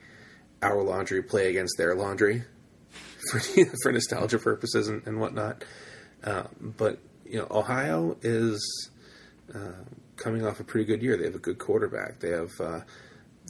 our 0.61 0.81
laundry 0.81 1.21
play 1.21 1.49
against 1.49 1.77
their 1.77 1.95
laundry 1.95 2.43
for 3.31 3.39
for 3.83 3.91
nostalgia 3.91 4.39
purposes 4.39 4.87
and, 4.87 5.05
and 5.05 5.19
whatnot. 5.19 5.63
Um, 6.23 6.73
but 6.77 6.99
you 7.25 7.37
know, 7.37 7.47
Ohio 7.51 8.17
is 8.21 8.89
uh, 9.53 9.83
coming 10.15 10.45
off 10.45 10.59
a 10.59 10.63
pretty 10.63 10.85
good 10.85 11.01
year. 11.01 11.17
They 11.17 11.25
have 11.25 11.35
a 11.35 11.39
good 11.39 11.59
quarterback. 11.59 12.19
They 12.19 12.31
have 12.31 12.51
uh, 12.59 12.79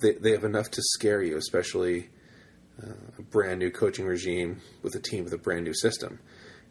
they 0.01 0.13
they 0.13 0.31
have 0.31 0.43
enough 0.43 0.71
to 0.71 0.81
scare 0.81 1.21
you, 1.21 1.37
especially 1.37 2.09
uh, 2.83 2.91
a 3.17 3.21
brand 3.21 3.59
new 3.59 3.71
coaching 3.71 4.05
regime 4.05 4.61
with 4.81 4.95
a 4.95 4.99
team 4.99 5.23
with 5.23 5.33
a 5.33 5.37
brand 5.37 5.63
new 5.63 5.73
system. 5.73 6.19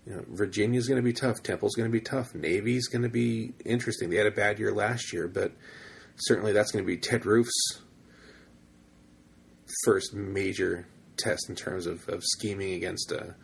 You 0.07 0.17
know, 0.17 0.25
Virginia's 0.29 0.87
going 0.87 1.01
to 1.01 1.05
be 1.05 1.13
tough. 1.13 1.43
Temple's 1.43 1.75
going 1.75 1.91
to 1.91 1.93
be 1.93 2.01
tough. 2.01 2.35
Navy's 2.35 2.89
going 2.89 3.03
to 3.03 3.09
be 3.09 3.55
interesting. 3.65 4.11
They 4.11 4.17
had 4.17 4.27
a 4.27 4.31
bad 4.31 4.59
year 4.59 4.73
last 4.73 5.13
year, 5.13 5.29
but 5.29 5.53
certainly 6.17 6.53
that's 6.53 6.71
going 6.71 6.85
to 6.85 6.87
be 6.87 6.99
Ted 6.99 7.25
Roof's 7.25 7.81
first 9.85 10.15
major 10.15 10.87
test 11.17 11.49
in 11.49 11.55
terms 11.55 11.87
of, 11.87 12.07
of 12.09 12.23
scheming 12.23 12.75
against 12.75 13.13
a, 13.13 13.35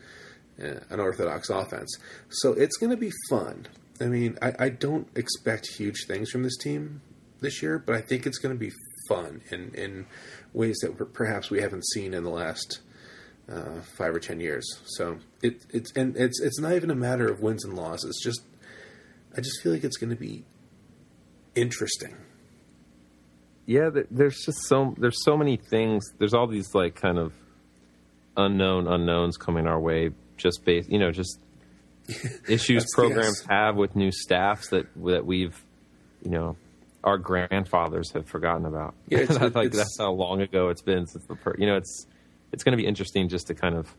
uh, 0.62 0.80
an 0.90 1.00
orthodox 1.00 1.48
offense. 1.48 1.96
So 2.28 2.52
it's 2.52 2.76
going 2.76 2.90
to 2.90 2.96
be 2.96 3.12
fun. 3.28 3.66
I 4.00 4.06
mean, 4.06 4.38
I, 4.42 4.52
I 4.58 4.68
don't 4.68 5.08
expect 5.14 5.66
huge 5.76 6.06
things 6.06 6.30
from 6.30 6.42
this 6.42 6.56
team 6.56 7.00
this 7.40 7.62
year, 7.62 7.78
but 7.78 7.94
I 7.94 8.00
think 8.00 8.26
it's 8.26 8.38
going 8.38 8.54
to 8.54 8.58
be 8.58 8.72
fun 9.08 9.42
in, 9.50 9.74
in 9.74 10.06
ways 10.52 10.78
that 10.82 11.12
perhaps 11.14 11.50
we 11.50 11.60
haven't 11.60 11.86
seen 11.86 12.14
in 12.14 12.24
the 12.24 12.30
last 12.30 12.80
uh, 13.50 13.80
five 13.96 14.14
or 14.14 14.20
ten 14.20 14.40
years. 14.40 14.64
So 14.86 15.18
it, 15.42 15.64
it's 15.70 15.92
and 15.96 16.16
it's 16.16 16.40
it's 16.40 16.58
not 16.60 16.72
even 16.74 16.90
a 16.90 16.94
matter 16.94 17.28
of 17.28 17.40
wins 17.40 17.64
and 17.64 17.74
losses. 17.74 18.20
Just 18.22 18.42
I 19.36 19.40
just 19.40 19.62
feel 19.62 19.72
like 19.72 19.84
it's 19.84 19.96
going 19.96 20.10
to 20.10 20.16
be 20.16 20.44
interesting. 21.54 22.16
yeah 23.66 23.90
there's 24.10 24.38
just 24.44 24.58
so 24.66 24.94
there's 24.98 25.22
so 25.24 25.36
many 25.36 25.56
things 25.56 26.04
there's 26.18 26.32
all 26.34 26.46
these 26.46 26.74
like 26.74 26.94
kind 26.94 27.18
of 27.18 27.32
unknown 28.36 28.86
unknowns 28.86 29.36
coming 29.36 29.66
our 29.66 29.78
way 29.80 30.10
just 30.36 30.64
based 30.64 30.88
you 30.90 30.98
know 30.98 31.10
just 31.10 31.40
issues 32.48 32.86
programs 32.94 33.40
yes. 33.40 33.46
have 33.48 33.76
with 33.76 33.94
new 33.96 34.10
staffs 34.12 34.68
that 34.70 34.86
that 35.04 35.26
we've 35.26 35.64
you 36.24 36.30
know 36.30 36.56
our 37.02 37.18
grandfathers 37.18 38.12
have 38.12 38.26
forgotten 38.26 38.64
about 38.66 38.94
Yeah, 39.08 39.20
it's- 39.20 39.38
like 39.54 39.66
it's- 39.66 39.76
that's 39.76 39.96
how 39.98 40.12
long 40.12 40.40
ago 40.40 40.68
it's 40.68 40.82
been 40.82 41.06
since 41.06 41.24
the 41.26 41.34
per- 41.34 41.56
you 41.58 41.66
know 41.66 41.76
it's 41.76 42.06
it's 42.52 42.62
going 42.64 42.72
to 42.76 42.82
be 42.82 42.86
interesting 42.86 43.28
just 43.28 43.46
to 43.48 43.54
kind 43.54 43.74
of 43.74 43.94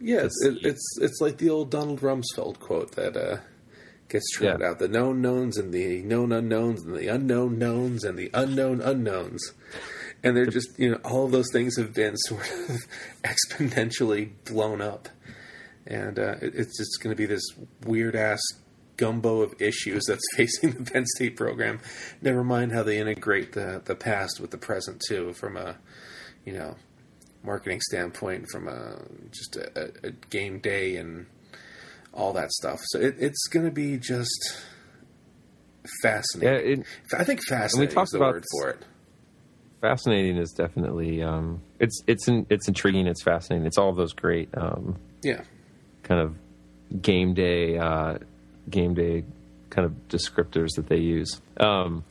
Yeah, 0.00 0.22
it's, 0.24 0.44
it, 0.44 0.58
it's 0.62 0.98
it's 1.00 1.20
like 1.20 1.38
the 1.38 1.50
old 1.50 1.70
Donald 1.70 2.00
Rumsfeld 2.00 2.58
quote 2.60 2.92
that 2.96 3.16
uh, 3.16 3.38
gets 4.08 4.30
trotted 4.32 4.60
Yeah. 4.60 4.68
out: 4.70 4.78
the 4.78 4.88
known 4.88 5.20
knowns 5.22 5.56
and 5.58 5.72
the 5.72 6.02
known 6.02 6.32
unknowns 6.32 6.84
and 6.84 6.94
the 6.96 7.08
unknown 7.08 7.58
knowns 7.58 8.04
and 8.04 8.18
the 8.18 8.30
unknown 8.34 8.80
unknowns. 8.80 9.52
And 10.24 10.36
they're 10.36 10.46
just 10.46 10.78
you 10.78 10.90
know 10.90 10.98
all 11.04 11.24
of 11.26 11.30
those 11.32 11.50
things 11.52 11.76
have 11.76 11.92
been 11.94 12.16
sort 12.26 12.48
of 12.68 12.76
exponentially 13.22 14.30
blown 14.44 14.80
up, 14.80 15.08
and 15.86 16.18
uh, 16.18 16.36
it, 16.40 16.54
it's 16.54 16.78
just 16.78 17.00
going 17.02 17.14
to 17.14 17.16
be 17.16 17.26
this 17.26 17.44
weird 17.84 18.16
ass 18.16 18.40
gumbo 18.96 19.42
of 19.42 19.54
issues 19.60 20.04
that's 20.08 20.24
facing 20.36 20.72
the 20.72 20.90
Penn 20.90 21.04
State 21.16 21.36
program. 21.36 21.80
Never 22.22 22.42
mind 22.42 22.72
how 22.72 22.82
they 22.82 22.98
integrate 22.98 23.52
the 23.52 23.82
the 23.84 23.94
past 23.94 24.40
with 24.40 24.50
the 24.50 24.58
present 24.58 25.02
too, 25.06 25.32
from 25.34 25.56
a 25.56 25.76
you 26.44 26.52
know, 26.54 26.76
marketing 27.46 27.80
standpoint, 27.80 28.46
from 28.50 28.68
a 28.68 28.98
just 29.30 29.56
a, 29.56 29.92
a, 30.04 30.10
game 30.30 30.58
day 30.58 30.96
and 30.96 31.26
all 32.12 32.32
that 32.34 32.50
stuff. 32.52 32.80
So 32.88 32.98
it, 33.00 33.14
it's 33.18 33.46
going 33.48 33.64
to 33.64 33.72
be 33.72 33.96
just 33.98 34.60
fascinating. 36.02 36.52
Yeah, 36.68 36.72
it- 36.80 36.86
I 37.18 37.24
think 37.24 37.40
fascinating 37.48 37.88
we 37.90 37.94
talked 37.94 38.08
is 38.08 38.10
the 38.12 38.18
about 38.18 38.34
word 38.34 38.44
for 38.52 38.70
it. 38.70 38.78
fascinating 39.80 40.36
is 40.36 40.50
definitely 40.52 41.22
um, 41.22 41.60
it's 41.78 42.02
it's 42.06 42.28
in, 42.28 42.46
it's 42.50 42.68
intriguing. 42.68 43.06
It's 43.06 43.22
fascinating. 43.22 43.66
It's 43.66 43.78
all 43.78 43.88
of 43.90 43.96
those 43.96 44.12
great 44.12 44.48
um, 44.56 44.96
Yeah. 45.22 45.42
kind 46.02 46.20
of 46.20 46.34
game 47.02 47.34
day 47.34 47.78
uh, 47.78 48.18
game 48.68 48.94
day 48.94 49.24
kind 49.70 49.86
of 49.86 49.92
descriptors 50.08 50.70
that 50.76 50.88
they 50.88 50.98
use. 50.98 51.40
Um, 51.58 52.04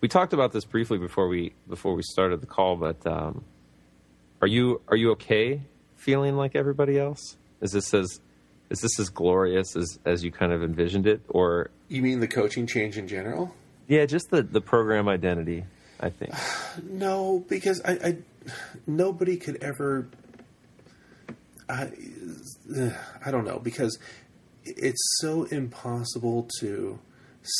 we 0.00 0.08
talked 0.08 0.32
about 0.32 0.52
this 0.52 0.64
briefly 0.64 0.98
before 0.98 1.28
we 1.28 1.52
before 1.68 1.94
we 1.94 2.02
started 2.02 2.40
the 2.40 2.46
call, 2.46 2.76
but 2.76 3.04
um, 3.06 3.44
are 4.40 4.48
you 4.48 4.80
are 4.88 4.96
you 4.96 5.12
okay 5.12 5.62
feeling 5.96 6.36
like 6.36 6.56
everybody 6.56 6.98
else? 6.98 7.36
Is 7.60 7.72
this 7.72 7.92
as 7.94 8.20
is 8.70 8.80
this 8.80 8.98
as 8.98 9.08
glorious 9.10 9.76
as 9.76 9.98
as 10.04 10.22
you 10.24 10.30
kind 10.30 10.52
of 10.52 10.62
envisioned 10.62 11.06
it, 11.06 11.20
or 11.28 11.70
You 11.88 12.02
mean 12.02 12.20
the 12.20 12.28
coaching 12.28 12.66
change 12.66 12.96
in 12.98 13.06
general? 13.08 13.54
yeah, 13.88 14.06
just 14.06 14.30
the 14.30 14.42
the 14.42 14.60
program 14.60 15.08
identity? 15.08 15.64
I 16.00 16.10
think. 16.10 16.32
No, 16.84 17.44
because 17.48 17.82
I, 17.84 17.92
I 17.92 18.16
nobody 18.86 19.36
could 19.36 19.56
ever. 19.62 20.08
I, 21.68 21.90
I 23.26 23.30
don't 23.30 23.44
know 23.44 23.58
because 23.58 23.98
it's 24.64 25.02
so 25.20 25.44
impossible 25.44 26.48
to 26.60 27.00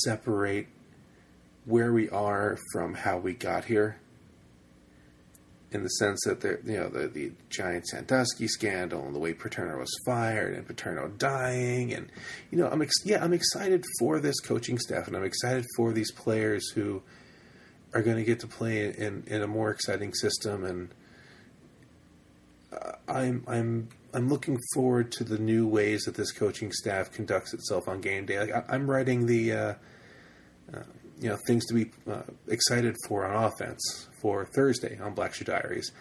separate 0.05 0.69
where 1.65 1.93
we 1.93 2.09
are 2.11 2.57
from 2.73 2.95
how 2.95 3.19
we 3.19 3.35
got 3.35 3.65
here. 3.65 3.99
In 5.73 5.85
the 5.85 5.89
sense 5.89 6.21
that 6.25 6.41
the 6.41 6.59
you 6.65 6.79
know 6.79 6.89
the 6.89 7.07
the 7.07 7.33
giant 7.49 7.87
Sandusky 7.87 8.49
scandal 8.49 9.07
and 9.07 9.15
the 9.15 9.21
way 9.21 9.33
Paterno 9.33 9.79
was 9.79 9.97
fired 10.05 10.55
and 10.55 10.67
Paterno 10.67 11.07
dying 11.07 11.95
and 11.95 12.11
you 12.51 12.59
know 12.59 12.69
I'm 12.69 12.83
ex- 12.83 13.05
yeah 13.05 13.23
I'm 13.23 13.33
excited 13.33 13.85
for 14.01 14.19
this 14.19 14.41
coaching 14.41 14.79
staff 14.79 15.07
and 15.07 15.17
I'm 15.17 15.23
excited 15.23 15.65
for 15.77 15.93
these 15.93 16.11
players 16.11 16.71
who 16.71 17.03
are 17.95 18.03
going 18.03 18.17
to 18.17 18.25
get 18.25 18.41
to 18.41 18.47
play 18.47 18.95
in, 18.95 19.25
in 19.27 19.43
a 19.43 19.47
more 19.47 19.71
exciting 19.71 20.15
system, 20.15 20.65
and 20.65 20.89
uh, 22.73 22.93
I'm 23.09 23.45
I'm 23.47 23.89
I'm 24.15 24.29
looking 24.29 24.59
forward 24.75 25.13
to 25.13 25.25
the 25.25 25.39
new 25.39 25.67
ways 25.67 26.03
that 26.03 26.15
this 26.15 26.33
coaching 26.33 26.73
staff 26.73 27.11
conducts 27.11 27.53
itself 27.53 27.89
on 27.89 28.01
game 28.01 28.27
day. 28.27 28.39
Like 28.39 28.55
I, 28.55 28.65
I'm 28.69 28.89
writing 28.89 29.27
the 29.27 29.53
uh, 29.53 29.75
uh, 30.73 30.83
you 31.21 31.29
know 31.29 31.39
things 31.47 31.67
to 31.67 31.75
be 31.75 31.91
uh, 32.11 32.23
excited 32.49 32.97
for 33.07 33.25
on 33.25 33.45
offense 33.45 34.09
for 34.21 34.47
Thursday 34.47 34.99
on 34.99 35.15
Black 35.15 35.35
Shoe 35.35 35.45
Diaries, 35.45 35.93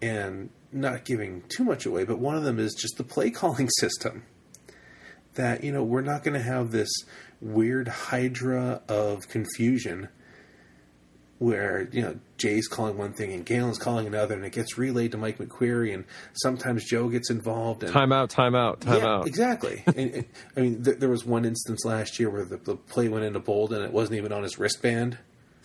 and 0.00 0.50
not 0.72 1.04
giving 1.04 1.42
too 1.48 1.64
much 1.64 1.86
away, 1.86 2.04
but 2.04 2.18
one 2.18 2.36
of 2.36 2.42
them 2.42 2.58
is 2.58 2.74
just 2.74 2.96
the 2.96 3.04
play 3.04 3.30
calling 3.42 3.68
system. 3.78 4.24
That 5.34 5.62
you 5.62 5.72
know 5.72 5.84
we're 5.84 6.00
not 6.00 6.24
going 6.24 6.34
to 6.34 6.42
have 6.42 6.70
this 6.70 6.90
weird 7.40 7.88
hydra 7.88 8.80
of 8.88 9.28
confusion 9.28 10.08
where 11.38 11.88
you 11.92 12.00
know 12.02 12.18
Jay's 12.38 12.66
calling 12.66 12.96
one 12.96 13.12
thing 13.12 13.32
and 13.32 13.44
Galen's 13.44 13.78
calling 13.78 14.06
another, 14.06 14.34
and 14.34 14.44
it 14.44 14.52
gets 14.52 14.78
relayed 14.78 15.12
to 15.12 15.18
Mike 15.18 15.38
McQueary, 15.38 15.92
and 15.94 16.04
sometimes 16.34 16.84
Joe 16.84 17.08
gets 17.08 17.30
involved. 17.30 17.82
And 17.82 17.92
Time 17.92 18.12
out, 18.12 18.30
time 18.30 18.54
out, 18.54 18.80
time 18.80 19.02
yeah, 19.02 19.06
out. 19.06 19.26
exactly. 19.26 19.82
and, 19.86 19.96
and, 19.98 20.24
I 20.56 20.60
mean, 20.60 20.82
th- 20.82 20.98
there 20.98 21.08
was 21.08 21.24
one 21.24 21.44
instance 21.44 21.84
last 21.84 22.18
year 22.18 22.30
where 22.30 22.44
the, 22.44 22.56
the 22.56 22.76
play 22.76 23.08
went 23.08 23.24
into 23.24 23.40
bold, 23.40 23.72
and 23.72 23.84
it 23.84 23.92
wasn't 23.92 24.18
even 24.18 24.32
on 24.32 24.42
his 24.42 24.58
wristband. 24.58 25.18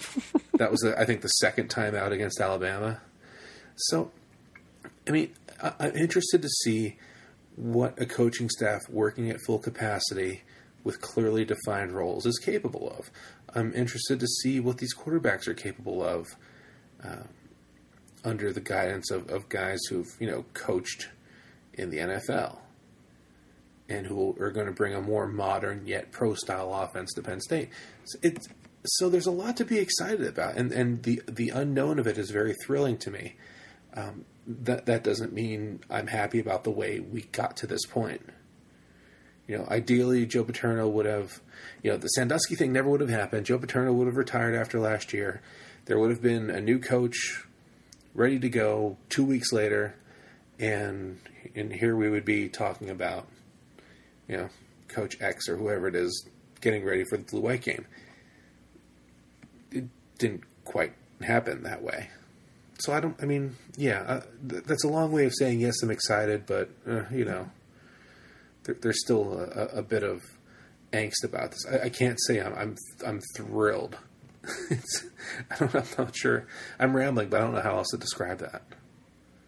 that 0.56 0.72
was, 0.72 0.82
the, 0.82 1.00
I 1.00 1.06
think, 1.06 1.22
the 1.22 1.28
second 1.30 1.70
time 1.70 1.96
out 1.96 2.12
against 2.12 2.42
Alabama. 2.42 3.02
So, 3.76 4.12
I 5.08 5.12
mean, 5.12 5.32
I, 5.62 5.74
I'm 5.80 5.96
interested 5.96 6.42
to 6.42 6.50
see 6.50 6.98
what 7.56 8.02
a 8.02 8.06
coaching 8.06 8.50
staff 8.50 8.82
working 8.90 9.30
at 9.30 9.40
full 9.46 9.60
capacity 9.60 10.42
with 10.84 11.00
clearly 11.02 11.46
defined 11.46 11.92
roles 11.94 12.26
is 12.26 12.40
capable 12.40 12.90
of. 12.98 13.12
I'm 13.54 13.74
interested 13.74 14.20
to 14.20 14.28
see 14.28 14.60
what 14.60 14.78
these 14.78 14.96
quarterbacks 14.96 15.48
are 15.48 15.54
capable 15.54 16.04
of 16.04 16.28
uh, 17.04 17.24
under 18.24 18.54
the 18.54 18.62
guidance 18.62 19.12
of, 19.12 19.30
of 19.30 19.50
guys 19.50 19.80
who've 19.90 20.16
you 20.20 20.30
know 20.30 20.46
coached 20.54 21.10
in 21.74 21.90
the 21.90 21.98
NFL 21.98 22.58
and 23.90 24.08
who 24.08 24.36
are 24.40 24.52
going 24.52 24.68
to 24.68 24.72
bring 24.72 24.94
a 24.94 25.02
more 25.02 25.28
modern 25.28 25.86
yet 25.86 26.12
pro 26.12 26.34
style 26.34 26.74
offense 26.74 27.14
to 27.14 27.22
Penn 27.22 27.42
State. 27.42 27.70
So, 28.06 28.20
it's, 28.22 28.48
so 28.86 29.10
there's 29.10 29.26
a 29.26 29.32
lot 29.32 29.58
to 29.58 29.66
be 29.66 29.80
excited 29.80 30.26
about, 30.26 30.56
and 30.56 30.72
and 30.72 31.04
the 31.04 31.22
the 31.28 31.50
unknown 31.50 32.00
of 32.00 32.08
it 32.08 32.18
is 32.18 32.32
very 32.32 32.54
thrilling 32.54 32.98
to 33.00 33.12
me. 33.12 33.36
Um, 33.94 34.26
that 34.48 34.86
that 34.86 35.04
doesn't 35.04 35.34
mean 35.34 35.82
I'm 35.90 36.08
happy 36.08 36.40
about 36.40 36.64
the 36.64 36.72
way 36.72 37.00
we 37.00 37.22
got 37.22 37.58
to 37.58 37.68
this 37.68 37.86
point. 37.86 38.22
You 39.48 39.58
know, 39.58 39.68
ideally, 39.70 40.26
Joe 40.26 40.44
Paterno 40.44 40.88
would 40.88 41.06
have, 41.06 41.42
you 41.84 41.92
know, 41.92 41.98
the 41.98 42.08
Sandusky 42.08 42.56
thing 42.56 42.72
never 42.72 42.90
would 42.90 43.02
have 43.02 43.10
happened. 43.10 43.46
Joe 43.46 43.58
Paterno 43.58 43.92
would 43.94 44.08
have 44.08 44.18
retired 44.18 44.56
after 44.56 44.80
last 44.80 45.14
year. 45.14 45.42
There 45.86 46.00
would 46.00 46.10
have 46.10 46.22
been 46.22 46.50
a 46.50 46.62
new 46.62 46.80
coach 46.80 47.46
ready 48.14 48.40
to 48.40 48.50
go 48.50 48.98
two 49.10 49.24
weeks 49.24 49.52
later, 49.52 49.96
and 50.60 51.20
and 51.56 51.74
here 51.74 51.96
we 51.96 52.10
would 52.10 52.26
be 52.26 52.48
talking 52.50 52.90
about, 52.90 53.28
you 54.28 54.38
know, 54.38 54.50
Coach 54.88 55.18
X 55.20 55.50
or 55.50 55.58
whoever 55.58 55.88
it 55.88 55.96
is 55.96 56.28
getting 56.62 56.86
ready 56.86 57.04
for 57.04 57.18
the 57.18 57.24
blue 57.24 57.42
white 57.42 57.62
game. 57.62 57.86
It 59.72 59.86
didn't 60.18 60.44
quite 60.64 60.94
happen 61.22 61.64
that 61.64 61.82
way. 61.82 62.10
So 62.80 62.94
I 62.94 63.00
don't. 63.00 63.16
I 63.22 63.26
mean, 63.26 63.58
yeah, 63.78 64.02
uh, 64.02 64.22
th- 64.48 64.64
that's 64.64 64.84
a 64.84 64.88
long 64.88 65.12
way 65.12 65.26
of 65.26 65.34
saying 65.36 65.60
yes. 65.60 65.82
I'm 65.84 65.92
excited, 65.92 66.46
but 66.46 66.70
uh, 66.88 67.04
you 67.12 67.26
know, 67.26 67.50
there, 68.64 68.76
there's 68.82 69.02
still 69.04 69.40
a, 69.40 69.80
a 69.80 69.82
bit 69.84 70.04
of 70.04 70.22
angst 70.94 71.24
about 71.24 71.52
this. 71.52 71.66
I, 71.66 71.86
I 71.86 71.90
can't 71.90 72.20
say 72.28 72.42
I'm 72.42 72.54
I'm, 72.54 72.76
I'm 73.06 73.22
thrilled. 73.36 73.98
it's, 74.72 75.06
I 75.52 75.56
don't, 75.58 75.76
I'm 75.76 75.84
not 75.98 76.16
sure. 76.16 76.48
I'm 76.80 76.96
rambling, 76.96 77.30
but 77.30 77.42
I 77.42 77.44
don't 77.44 77.54
know 77.54 77.62
how 77.62 77.78
else 77.78 77.90
to 77.92 77.98
describe 77.98 78.40
that. 78.40 78.64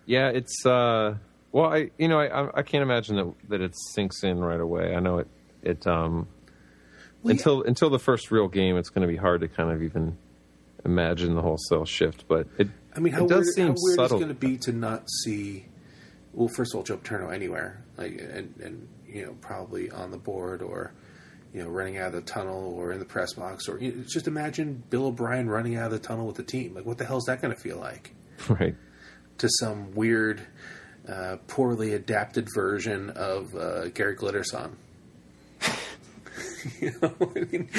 Yeah, 0.06 0.30
it's 0.30 0.66
uh 0.66 1.16
well 1.52 1.74
I 1.74 1.90
you 1.98 2.08
know 2.08 2.20
I 2.20 2.28
I- 2.44 2.52
I 2.60 2.62
can't 2.64 2.84
imagine 2.84 3.16
that 3.16 3.34
that 3.50 3.62
it 3.62 3.74
sinks 3.94 4.24
in 4.24 4.40
right 4.40 4.60
away. 4.60 4.96
I 4.96 5.00
know 5.00 5.20
it 5.20 5.28
it 5.64 5.88
um 5.88 6.28
Well, 7.24 7.32
until 7.32 7.64
until 7.64 7.90
the 7.90 8.00
first 8.00 8.30
real 8.32 8.48
game 8.48 8.78
it's 8.78 8.90
going 8.90 9.08
to 9.08 9.12
be 9.12 9.18
hard 9.18 9.42
to 9.42 9.48
kind 9.48 9.72
of 9.72 9.82
even 9.82 10.18
imagine 10.86 11.34
the 11.36 11.42
wholesale 11.42 11.86
shift, 11.86 12.26
but 12.28 12.48
it 12.58 12.68
I 12.96 13.00
mean, 13.00 13.14
how 13.14 13.24
it 13.26 13.30
does 13.30 13.46
weird, 13.46 13.56
seem 13.56 13.68
how 13.70 13.76
weird 13.80 13.96
subtle. 13.96 14.18
is 14.18 14.24
going 14.26 14.36
to 14.36 14.40
be 14.48 14.58
to 14.58 14.72
not 14.72 15.10
see? 15.24 15.66
Well, 16.34 16.48
first 16.50 16.74
of 16.74 16.78
all, 16.78 16.84
Joe 16.84 16.98
Paterno 16.98 17.30
anywhere, 17.30 17.82
like, 17.98 18.20
and, 18.22 18.54
and 18.62 18.88
you 19.14 19.26
know, 19.26 19.36
probably 19.42 19.90
on 19.92 20.12
the 20.12 20.18
board 20.18 20.62
or 20.62 20.94
you 21.54 21.62
know, 21.62 21.70
running 21.70 21.98
out 21.98 22.08
of 22.08 22.14
the 22.14 22.22
tunnel 22.22 22.74
or 22.74 22.92
in 22.92 23.00
the 23.00 23.06
press 23.06 23.34
box, 23.34 23.70
or 23.70 23.78
you 23.78 23.92
know, 23.92 24.04
just 24.08 24.28
imagine 24.28 24.84
Bill 24.90 25.06
O'Brien 25.06 25.48
running 25.48 25.76
out 25.76 25.86
of 25.86 25.92
the 25.92 26.00
tunnel 26.00 26.26
with 26.26 26.36
the 26.36 26.44
team. 26.44 26.74
Like, 26.74 26.86
what 26.86 26.98
the 26.98 27.06
hell 27.06 27.18
is 27.18 27.26
that 27.26 27.42
going 27.42 27.54
to 27.54 27.60
feel 27.60 27.78
like? 27.78 28.16
right. 28.50 28.76
To 29.38 29.50
some 29.60 29.94
weird, 29.94 30.42
uh, 31.08 31.38
poorly 31.48 31.94
adapted 31.94 32.48
version 32.56 33.12
of 33.12 33.56
uh, 33.56 33.90
Gary 33.90 34.16
Glitter 34.16 34.44
song. 34.44 34.78
you 36.80 36.92
know, 37.02 37.14
I 37.22 37.40
mean, 37.52 37.70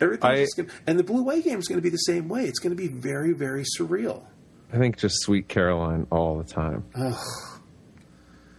everything's 0.00 0.54
gonna, 0.54 0.68
and 0.86 0.98
the 0.98 1.04
blue 1.04 1.22
white 1.22 1.44
game 1.44 1.58
is 1.58 1.68
going 1.68 1.78
to 1.78 1.82
be 1.82 1.90
the 1.90 1.96
same 1.96 2.28
way. 2.28 2.46
It's 2.46 2.58
going 2.58 2.74
to 2.74 2.80
be 2.80 2.88
very, 2.88 3.32
very 3.32 3.64
surreal. 3.78 4.24
I 4.72 4.78
think 4.78 4.96
just 4.96 5.20
Sweet 5.20 5.48
Caroline 5.48 6.06
all 6.10 6.38
the 6.38 6.44
time. 6.44 6.84
Ugh. 6.94 7.14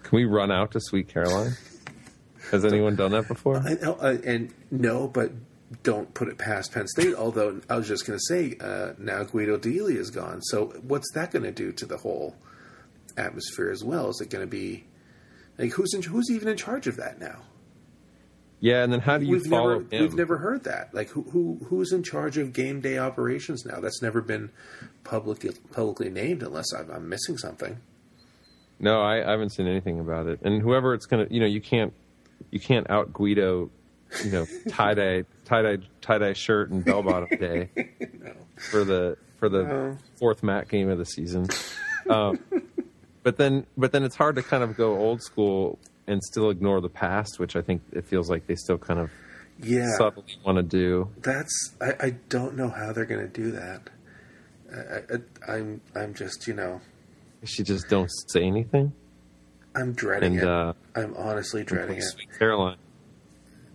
Can 0.04 0.16
we 0.16 0.26
run 0.26 0.52
out 0.52 0.72
to 0.72 0.80
Sweet 0.80 1.08
Caroline? 1.08 1.54
Has 2.52 2.66
anyone 2.66 2.96
done 2.96 3.12
that 3.12 3.28
before? 3.28 3.58
Uh, 3.58 4.18
and 4.24 4.54
no, 4.72 5.08
but 5.08 5.32
don't 5.84 6.14
put 6.14 6.28
it 6.28 6.38
past 6.38 6.72
Penn 6.72 6.88
State. 6.88 7.16
Although 7.16 7.62
I 7.70 7.76
was 7.76 7.88
just 7.88 8.06
going 8.06 8.20
to 8.20 8.26
say, 8.28 8.58
uh, 8.60 8.94
now 8.98 9.24
Guido 9.24 9.58
D'Elia 9.58 10.00
is 10.00 10.12
gone. 10.12 10.42
So 10.42 10.68
what's 10.88 11.12
that 11.14 11.32
going 11.32 11.44
to 11.44 11.52
do 11.52 11.72
to 11.74 11.86
the 11.86 11.98
whole 11.98 12.36
atmosphere 13.18 13.72
as 13.72 13.84
well? 13.84 14.10
Is 14.10 14.22
it 14.22 14.30
going 14.30 14.44
to 14.44 14.50
be 14.50 14.86
like 15.58 15.72
who's 15.72 15.94
in, 15.94 16.04
who's 16.04 16.30
even 16.30 16.48
in 16.48 16.58
charge 16.58 16.88
of 16.88 16.98
that 16.98 17.20
now? 17.20 17.42
Yeah, 18.60 18.84
and 18.84 18.92
then 18.92 19.02
how 19.02 19.18
do 19.18 19.26
you 19.26 19.34
we've 19.34 19.46
follow 19.46 19.80
never 19.80 19.96
him? 19.96 20.02
we've 20.02 20.16
never 20.16 20.38
heard 20.38 20.64
that. 20.64 20.94
Like 20.94 21.10
who 21.10 21.24
who 21.24 21.60
who's 21.68 21.92
in 21.92 22.04
charge 22.04 22.38
of 22.38 22.54
game 22.54 22.82
day 22.82 22.98
operations 22.98 23.66
now? 23.66 23.80
That's 23.80 24.02
never 24.02 24.22
been 24.22 24.52
publicly 25.04 25.52
publicly 25.72 26.10
named 26.10 26.42
unless 26.42 26.74
I'm, 26.74 26.90
I'm 26.90 27.10
missing 27.10 27.38
something. 27.38 27.78
No, 28.80 29.02
I, 29.02 29.26
I 29.26 29.32
haven't 29.32 29.52
seen 29.52 29.68
anything 29.68 30.00
about 30.00 30.28
it. 30.28 30.40
And 30.42 30.62
whoever 30.62 30.94
it's 30.94 31.06
gonna, 31.06 31.28
you 31.30 31.40
know, 31.40 31.46
you 31.46 31.62
can't, 31.62 31.94
you 32.52 32.60
can't 32.60 32.90
out 32.90 33.14
Guido, 33.14 33.70
you 34.24 34.32
know, 34.32 34.46
tie 34.70 34.94
dye, 34.94 35.24
tie 35.46 35.62
dye, 35.62 35.78
tie 36.02 36.18
dye 36.18 36.34
shirt 36.34 36.70
and 36.72 36.84
bell 36.86 37.04
bottom 37.04 37.30
day 37.40 37.70
for 38.72 38.84
the 38.84 39.18
for 39.40 39.50
the 39.50 39.64
No. 39.64 39.98
fourth 40.20 40.44
mat 40.44 40.68
game 40.70 40.90
of 40.90 40.98
the 40.98 41.06
season. 41.06 41.50
Um, 42.10 42.40
but 43.24 43.38
then, 43.38 43.66
but 43.78 43.92
then 43.92 44.04
it's 44.04 44.16
hard 44.16 44.36
to 44.36 44.44
kind 44.44 44.64
of 44.64 44.78
go 44.78 44.96
old 44.98 45.22
school 45.22 45.80
and 46.08 46.24
still 46.24 46.50
ignore 46.52 46.80
the 46.82 46.90
past, 46.90 47.40
which 47.40 47.56
I 47.56 47.62
think 47.62 47.82
it 47.92 48.06
feels 48.06 48.30
like 48.30 48.46
they 48.48 48.56
still 48.56 48.78
kind 48.78 49.00
of 49.00 49.10
Yeah, 49.60 49.88
subtly 49.98 50.24
want 50.46 50.58
to 50.58 50.64
do. 50.64 51.10
that's 51.18 51.76
I, 51.82 51.94
I 52.00 52.10
don't 52.30 52.56
know 52.56 52.70
how 52.70 52.94
they're 52.94 53.06
going 53.06 53.28
to 53.30 53.42
do 53.42 53.52
that. 53.52 53.90
I, 54.72 55.16
I, 55.52 55.56
I'm 55.58 55.82
I'm 55.96 56.14
just 56.14 56.48
you 56.48 56.54
know 56.54 56.82
She 57.44 57.64
just 57.64 57.88
don't 57.90 58.10
say 58.30 58.44
anything. 58.44 58.94
I'm 59.76 59.94
dreading 59.94 60.34
And, 60.40 60.42
it. 60.44 60.48
uh, 60.48 60.74
I'm 60.96 61.14
honestly 61.18 61.64
dreading 61.64 61.98
it. 61.98 62.04
Sweet 62.04 62.30
Caroline. 62.40 62.78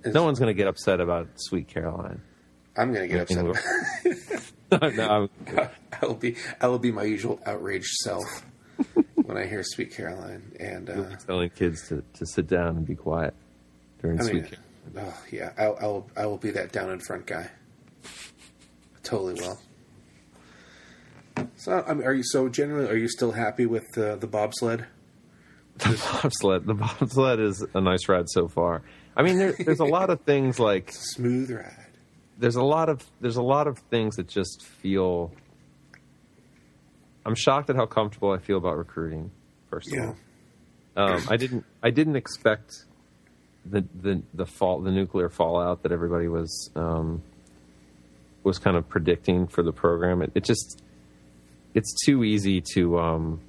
It's- 0.01 0.15
No 0.15 0.25
one's 0.25 0.39
going 0.39 0.49
to 0.49 0.55
get 0.55 0.67
upset 0.67 1.01
about 1.01 1.29
Sweet 1.37 1.69
Caroline. 1.69 2.23
I'm 2.77 2.93
gonna 2.95 3.09
get 3.09 3.23
upset. 3.23 3.45
About 4.71 4.97
know, 4.97 5.05
no, 5.05 5.09
I'm- 5.57 5.69
I 6.01 6.07
will 6.07 6.15
be 6.27 6.37
I 6.61 6.69
will 6.69 6.79
be 6.79 6.93
my 6.93 7.03
usual 7.03 7.41
outraged 7.45 7.93
self 8.05 8.25
when 9.17 9.37
I 9.37 9.45
hear 9.47 9.63
Sweet 9.65 9.91
Caroline. 9.93 10.53
And 10.59 10.89
uh, 10.89 11.17
telling 11.27 11.51
kids 11.51 11.89
to, 11.89 12.03
to 12.15 12.25
sit 12.27 12.47
down 12.47 12.77
and 12.77 12.87
be 12.87 12.95
quiet 12.95 13.35
during 14.01 14.21
I 14.21 14.23
Sweet 14.23 14.35
mean, 14.35 14.45
Caroline. 14.95 15.13
oh 15.15 15.23
yeah, 15.33 15.53
I, 15.59 15.65
I 15.65 15.87
will 15.87 16.11
I 16.17 16.27
will 16.27 16.39
be 16.39 16.51
that 16.53 16.71
down 16.73 16.91
in 16.91 17.01
front 17.01 17.27
guy. 17.27 17.51
Totally 19.03 19.35
will. 19.35 19.59
So 21.57 21.85
I 21.87 21.93
mean, 21.95 22.07
are 22.07 22.15
you 22.15 22.23
so 22.25 22.49
generally 22.49 22.89
are 22.89 22.97
you 22.97 23.09
still 23.09 23.33
happy 23.33 23.67
with 23.67 23.99
uh, 23.99 24.15
the 24.17 24.27
bobsled? 24.29 24.87
The 25.79 26.19
bobsled. 26.23 26.67
The 26.67 26.75
bobsled 26.75 27.41
is 27.41 27.65
a 27.75 27.81
nice 27.81 28.09
ride 28.09 28.29
so 28.29 28.49
far. 28.49 28.83
I 29.17 29.23
mean, 29.23 29.39
there, 29.39 29.53
there's 29.53 29.81
a 29.81 29.85
lot 29.85 30.11
of 30.11 30.21
things 30.23 30.59
like 30.59 30.91
Smooth 30.93 31.51
ride. 31.51 31.87
there's 32.39 32.57
a 32.57 32.63
lot 32.63 32.89
of 32.89 33.05
there's 33.21 33.37
a 33.37 33.43
lot 33.43 33.67
of 33.67 33.79
things 33.91 34.17
that 34.17 34.29
just 34.29 34.63
feel. 34.65 35.33
I'm 37.25 37.35
shocked 37.35 37.71
at 37.71 37.77
how 37.77 37.87
comfortable 37.87 38.31
I 38.33 38.39
feel 38.39 38.57
about 38.59 38.77
recruiting. 38.79 39.31
First 39.69 39.89
of 39.93 39.95
Yeah. 39.99 40.13
all, 40.97 41.11
um, 41.15 41.23
I 41.29 41.37
didn't 41.37 41.65
I 41.83 41.91
didn't 41.91 42.17
expect 42.17 42.73
the 43.65 43.85
the 43.95 44.23
the 44.35 44.47
fall 44.47 44.81
the 44.81 44.91
nuclear 44.91 45.29
fallout 45.29 45.83
that 45.83 45.93
everybody 45.93 46.29
was 46.29 46.71
um, 46.77 47.23
was 48.43 48.59
kind 48.59 48.77
of 48.77 48.89
predicting 48.89 49.47
for 49.47 49.63
the 49.63 49.73
program. 49.73 50.23
It, 50.23 50.33
it 50.35 50.45
just 50.45 50.83
it's 51.75 51.95
too 52.05 52.25
easy 52.25 52.63
to 52.75 52.99
um, 52.99 53.41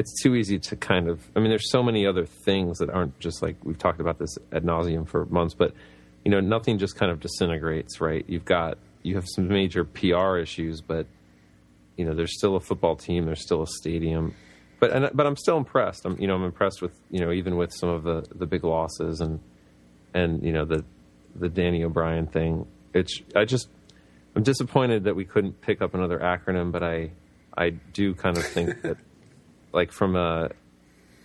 it's 0.00 0.22
too 0.22 0.34
easy 0.34 0.58
to 0.58 0.76
kind 0.76 1.08
of 1.08 1.20
I 1.36 1.40
mean 1.40 1.50
there's 1.50 1.70
so 1.70 1.82
many 1.82 2.06
other 2.06 2.24
things 2.24 2.78
that 2.78 2.88
aren't 2.88 3.18
just 3.20 3.42
like 3.42 3.56
we've 3.62 3.76
talked 3.76 4.00
about 4.00 4.18
this 4.18 4.38
ad 4.50 4.64
nauseum 4.64 5.06
for 5.06 5.26
months, 5.26 5.52
but 5.52 5.74
you 6.24 6.30
know 6.30 6.40
nothing 6.40 6.78
just 6.78 6.96
kind 6.96 7.12
of 7.12 7.20
disintegrates, 7.20 8.00
right? 8.00 8.24
You've 8.26 8.46
got 8.46 8.78
you 9.02 9.14
have 9.16 9.26
some 9.34 9.48
major 9.48 9.84
PR 9.84 10.38
issues, 10.38 10.80
but 10.80 11.06
you 11.96 12.06
know 12.06 12.14
there's 12.14 12.34
still 12.34 12.56
a 12.56 12.60
football 12.60 12.96
team, 12.96 13.26
there's 13.26 13.42
still 13.42 13.62
a 13.62 13.66
stadium, 13.66 14.34
but 14.78 14.90
and, 14.90 15.10
but 15.12 15.26
I'm 15.26 15.36
still 15.36 15.58
impressed. 15.58 16.06
I'm 16.06 16.18
you 16.18 16.26
know 16.26 16.34
I'm 16.34 16.44
impressed 16.44 16.80
with 16.80 16.98
you 17.10 17.20
know 17.20 17.30
even 17.30 17.58
with 17.58 17.70
some 17.74 17.90
of 17.90 18.02
the 18.02 18.26
the 18.34 18.46
big 18.46 18.64
losses 18.64 19.20
and 19.20 19.38
and 20.14 20.42
you 20.42 20.52
know 20.52 20.64
the 20.64 20.82
the 21.36 21.50
Danny 21.50 21.84
O'Brien 21.84 22.26
thing. 22.26 22.66
It's 22.94 23.20
I 23.36 23.44
just 23.44 23.68
I'm 24.34 24.44
disappointed 24.44 25.04
that 25.04 25.14
we 25.14 25.26
couldn't 25.26 25.60
pick 25.60 25.82
up 25.82 25.92
another 25.92 26.18
acronym, 26.18 26.72
but 26.72 26.82
I 26.82 27.10
I 27.54 27.68
do 27.68 28.14
kind 28.14 28.38
of 28.38 28.46
think 28.46 28.80
that 28.80 28.96
like 29.72 29.92
from 29.92 30.16
a 30.16 30.50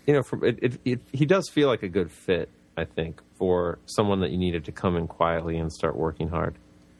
you 0.05 0.13
know 0.13 0.23
from 0.23 0.43
it, 0.43 0.59
it, 0.61 0.79
it 0.85 1.01
he 1.11 1.25
does 1.25 1.49
feel 1.49 1.67
like 1.67 1.83
a 1.83 1.89
good 1.89 2.11
fit 2.11 2.49
I 2.77 2.85
think 2.85 3.21
for 3.37 3.79
someone 3.85 4.19
that 4.21 4.31
you 4.31 4.37
needed 4.37 4.65
to 4.65 4.71
come 4.71 4.95
in 4.95 5.07
quietly 5.07 5.57
and 5.57 5.71
start 5.71 5.95
working 5.95 6.27
hard. 6.29 6.55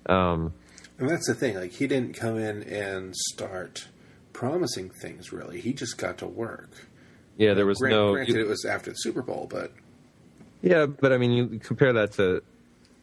Um, 0.07 0.53
And 0.99 1.09
that's 1.09 1.27
the 1.27 1.35
thing. 1.35 1.55
Like 1.55 1.71
he 1.71 1.87
didn't 1.87 2.13
come 2.13 2.37
in 2.37 2.63
and 2.63 3.13
start 3.15 3.87
promising 4.33 4.89
things. 5.01 5.31
Really, 5.33 5.59
he 5.61 5.73
just 5.73 5.97
got 5.97 6.17
to 6.19 6.27
work. 6.27 6.69
yeah, 7.37 7.53
there 7.53 7.65
was 7.65 7.77
Gran- 7.79 7.91
no 7.91 8.13
Granted, 8.13 8.37
it 8.37 8.47
was 8.47 8.65
after 8.65 8.91
the 8.91 8.95
Super 8.95 9.21
Bowl, 9.21 9.47
but 9.49 9.71
Yeah, 10.61 10.85
but 10.85 11.11
I 11.11 11.17
mean, 11.17 11.31
you 11.31 11.59
compare 11.59 11.93
that 11.93 12.13
to, 12.13 12.41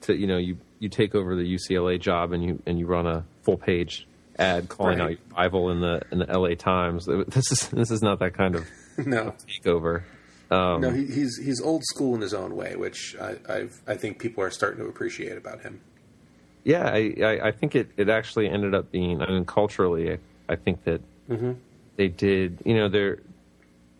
to 0.02 0.14
you 0.16 0.26
know, 0.26 0.38
you 0.38 0.57
you 0.78 0.88
take 0.88 1.14
over 1.14 1.37
the 1.37 1.44
UCLA 1.44 2.00
job 2.00 2.33
and 2.33 2.42
you 2.44 2.62
and 2.66 2.78
you 2.78 2.87
run 2.87 3.07
a 3.07 3.24
full 3.42 3.59
page 3.59 4.07
ad 4.38 4.68
calling 4.68 4.98
Right. 4.98 5.04
out 5.04 5.10
your 5.10 5.18
rival 5.36 5.70
in 5.70 5.80
the 5.80 6.02
in 6.10 6.18
the 6.18 6.26
LA 6.26 6.54
Times. 6.54 7.06
This 7.28 7.52
is 7.52 7.68
this 7.68 7.90
is 7.90 8.02
not 8.02 8.18
that 8.20 8.34
kind 8.34 8.54
of 8.56 8.66
no, 9.06 9.34
takeover. 9.64 10.02
Um, 10.50 10.80
no, 10.82 10.90
he, 10.90 11.06
he's 11.06 11.38
he's 11.42 11.60
old 11.60 11.82
school 11.84 12.14
in 12.14 12.20
his 12.20 12.34
own 12.34 12.54
way, 12.56 12.76
which 12.76 13.16
I 13.20 13.36
I've, 13.48 13.80
I 13.86 13.94
think 13.96 14.18
people 14.18 14.42
are 14.44 14.50
starting 14.50 14.80
to 14.82 14.86
appreciate 14.88 15.36
about 15.36 15.60
him. 15.62 15.80
yeah, 16.64 16.88
I, 16.90 17.14
I 17.22 17.48
I 17.48 17.52
think 17.52 17.74
it 17.74 17.90
it 17.96 18.08
actually 18.08 18.48
ended 18.48 18.74
up 18.74 18.90
being. 18.92 19.22
I 19.22 19.28
mean, 19.30 19.44
culturally, 19.44 20.12
I, 20.12 20.18
I 20.48 20.56
think 20.56 20.84
that 20.84 21.00
they 21.96 22.08
did. 22.08 22.58
You 22.64 22.74
know, 22.74 22.88
they're. 22.88 23.18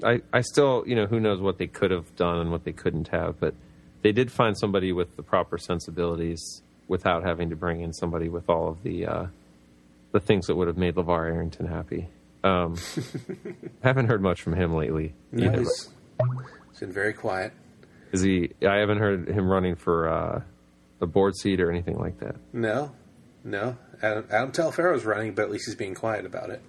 I 0.05 0.21
I 0.33 0.41
still 0.43 0.85
you 0.87 0.95
know 0.97 1.07
who 1.07 1.21
knows 1.21 1.41
what 1.41 1.59
they 1.59 1.67
could 1.69 1.91
have 1.91 2.15
done 2.17 2.39
and 2.41 2.51
what 2.51 2.65
they 2.65 2.73
couldn't 2.73 3.09
have, 3.09 3.39
but 3.41 3.55
they 4.03 4.13
did 4.13 4.31
find 4.33 4.59
somebody 4.59 4.93
with 4.93 5.15
the 5.17 5.23
proper 5.23 5.57
sensibilities 5.59 6.61
without 6.89 7.23
having 7.23 7.51
to 7.51 7.57
bring 7.57 7.81
in 7.81 7.93
somebody 7.93 8.29
with 8.29 8.49
all 8.51 8.69
of 8.69 8.83
the 8.83 9.07
uh, 9.07 9.27
the 10.13 10.21
things 10.21 10.47
that 10.47 10.57
would 10.57 10.69
have 10.69 10.77
made 10.77 10.95
LeVar 10.95 11.27
Arrington 11.27 11.67
happy. 11.67 12.09
Um, 12.45 12.77
haven't 13.83 14.07
heard 14.07 14.23
much 14.23 14.43
from 14.43 14.55
him 14.55 14.75
lately. 14.75 15.15
No, 15.31 15.47
either. 15.47 15.59
he's, 15.61 15.91
he's 16.71 16.81
been 16.81 16.93
very 16.93 17.13
quiet. 17.13 17.53
Is 18.13 18.23
he? 18.23 18.51
I 18.67 18.77
haven't 18.77 18.99
heard 18.99 19.29
him 19.29 19.49
running 19.49 19.75
for 19.77 20.09
uh, 20.09 20.43
a 21.01 21.07
board 21.07 21.35
seat 21.37 21.61
or 21.61 21.71
anything 21.71 21.99
like 21.99 22.19
that. 22.21 22.37
No, 22.53 22.93
no. 23.43 23.77
Adam, 24.03 24.27
Adam 24.31 24.53
Taliaferro's 24.53 25.05
running, 25.05 25.35
but 25.35 25.43
at 25.43 25.51
least 25.51 25.67
he's 25.67 25.77
being 25.77 25.95
quiet 25.95 26.27
about 26.27 26.51
it. 26.51 26.61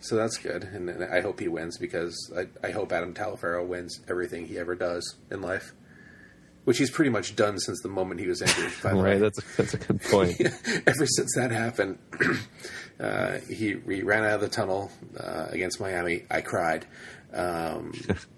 So 0.00 0.16
that's 0.16 0.36
good, 0.36 0.64
and, 0.64 0.88
and 0.88 1.04
I 1.04 1.20
hope 1.20 1.38
he 1.38 1.46
wins 1.46 1.78
because 1.78 2.32
I, 2.36 2.66
I 2.66 2.72
hope 2.72 2.92
Adam 2.92 3.14
Taliaferro 3.14 3.64
wins 3.66 4.00
everything 4.08 4.46
he 4.46 4.58
ever 4.58 4.74
does 4.74 5.16
in 5.30 5.42
life, 5.42 5.72
which 6.64 6.78
he's 6.78 6.90
pretty 6.90 7.10
much 7.10 7.34
done 7.34 7.58
since 7.58 7.80
the 7.82 7.88
moment 7.88 8.20
he 8.20 8.26
was 8.26 8.40
injured. 8.40 8.72
By 8.82 8.90
the 8.90 8.96
way. 8.98 9.10
Right? 9.12 9.20
That's 9.20 9.38
a, 9.38 9.56
that's 9.56 9.74
a 9.74 9.78
good 9.78 10.00
point. 10.02 10.40
ever 10.86 11.06
since 11.06 11.34
that 11.36 11.50
happened, 11.50 11.98
uh, 13.00 13.38
he, 13.48 13.76
he 13.88 14.02
ran 14.02 14.24
out 14.24 14.34
of 14.34 14.40
the 14.40 14.48
tunnel 14.48 14.90
uh, 15.18 15.46
against 15.50 15.80
Miami. 15.80 16.24
I 16.30 16.40
cried. 16.40 16.86
Um, 17.32 17.92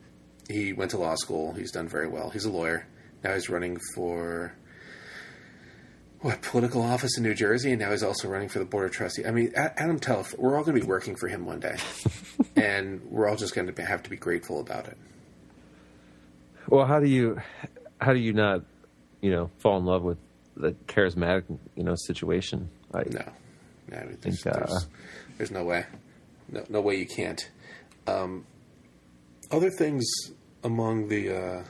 he 0.49 0.73
went 0.73 0.93
to 0.93 0.99
law 0.99 1.17
school. 1.17 1.53
He's 1.53 1.73
done 1.73 1.89
very 1.89 2.09
well. 2.09 2.31
He's 2.31 2.45
a 2.45 2.51
lawyer. 2.51 2.87
Now 3.23 3.35
he's 3.35 3.49
running 3.49 3.79
for 3.95 4.55
what 6.21 6.41
political 6.41 6.81
office 6.81 7.19
in 7.19 7.23
New 7.23 7.35
Jersey, 7.35 7.73
and 7.73 7.81
now 7.81 7.91
he's 7.91 8.03
also 8.03 8.29
running 8.29 8.49
for 8.49 8.59
the 8.59 8.65
board 8.65 8.87
of 8.87 8.93
trustees. 8.93 9.27
I 9.27 9.31
mean, 9.31 9.53
Adam 9.55 10.01
Telf, 10.01 10.39
we're 10.39 10.57
all 10.57 10.65
going 10.65 10.75
to 10.75 10.81
be 10.81 10.87
working 10.87 11.17
for 11.17 11.29
him 11.29 11.45
one 11.45 11.61
day, 11.61 11.77
and 12.57 13.03
we're 13.11 13.29
all 13.29 13.37
just 13.37 13.55
going 13.55 13.71
to 13.71 13.85
have 13.85 14.03
to 14.05 14.11
be 14.11 14.17
grateful 14.17 14.59
about 14.59 14.89
it. 14.89 14.97
Well, 16.67 16.87
how 16.87 16.99
do 16.99 17.07
you 17.07 17.43
how 18.01 18.13
do 18.13 18.19
you 18.19 18.33
not 18.33 18.63
you 19.21 19.31
know 19.31 19.51
fall 19.59 19.79
in 19.79 19.85
love 19.85 20.03
with 20.03 20.19
the 20.57 20.73
charismatic 20.87 21.45
you 21.75 21.85
know 21.85 21.95
situation? 21.97 22.71
I, 22.93 23.05
No, 23.11 23.25
no 23.89 23.97
I 23.97 24.05
mean, 24.05 24.19
there's, 24.21 24.43
think, 24.43 24.55
uh, 24.55 24.67
there's, 24.67 24.89
there's 25.39 25.51
no 25.51 25.65
way, 25.65 25.85
no, 26.51 26.65
no 26.69 26.81
way 26.81 26.97
you 26.97 27.07
can't. 27.07 27.51
Um, 28.07 28.47
other 29.51 29.71
things 29.71 30.05
among 30.63 31.09
the 31.09 31.37
uh, 31.37 31.65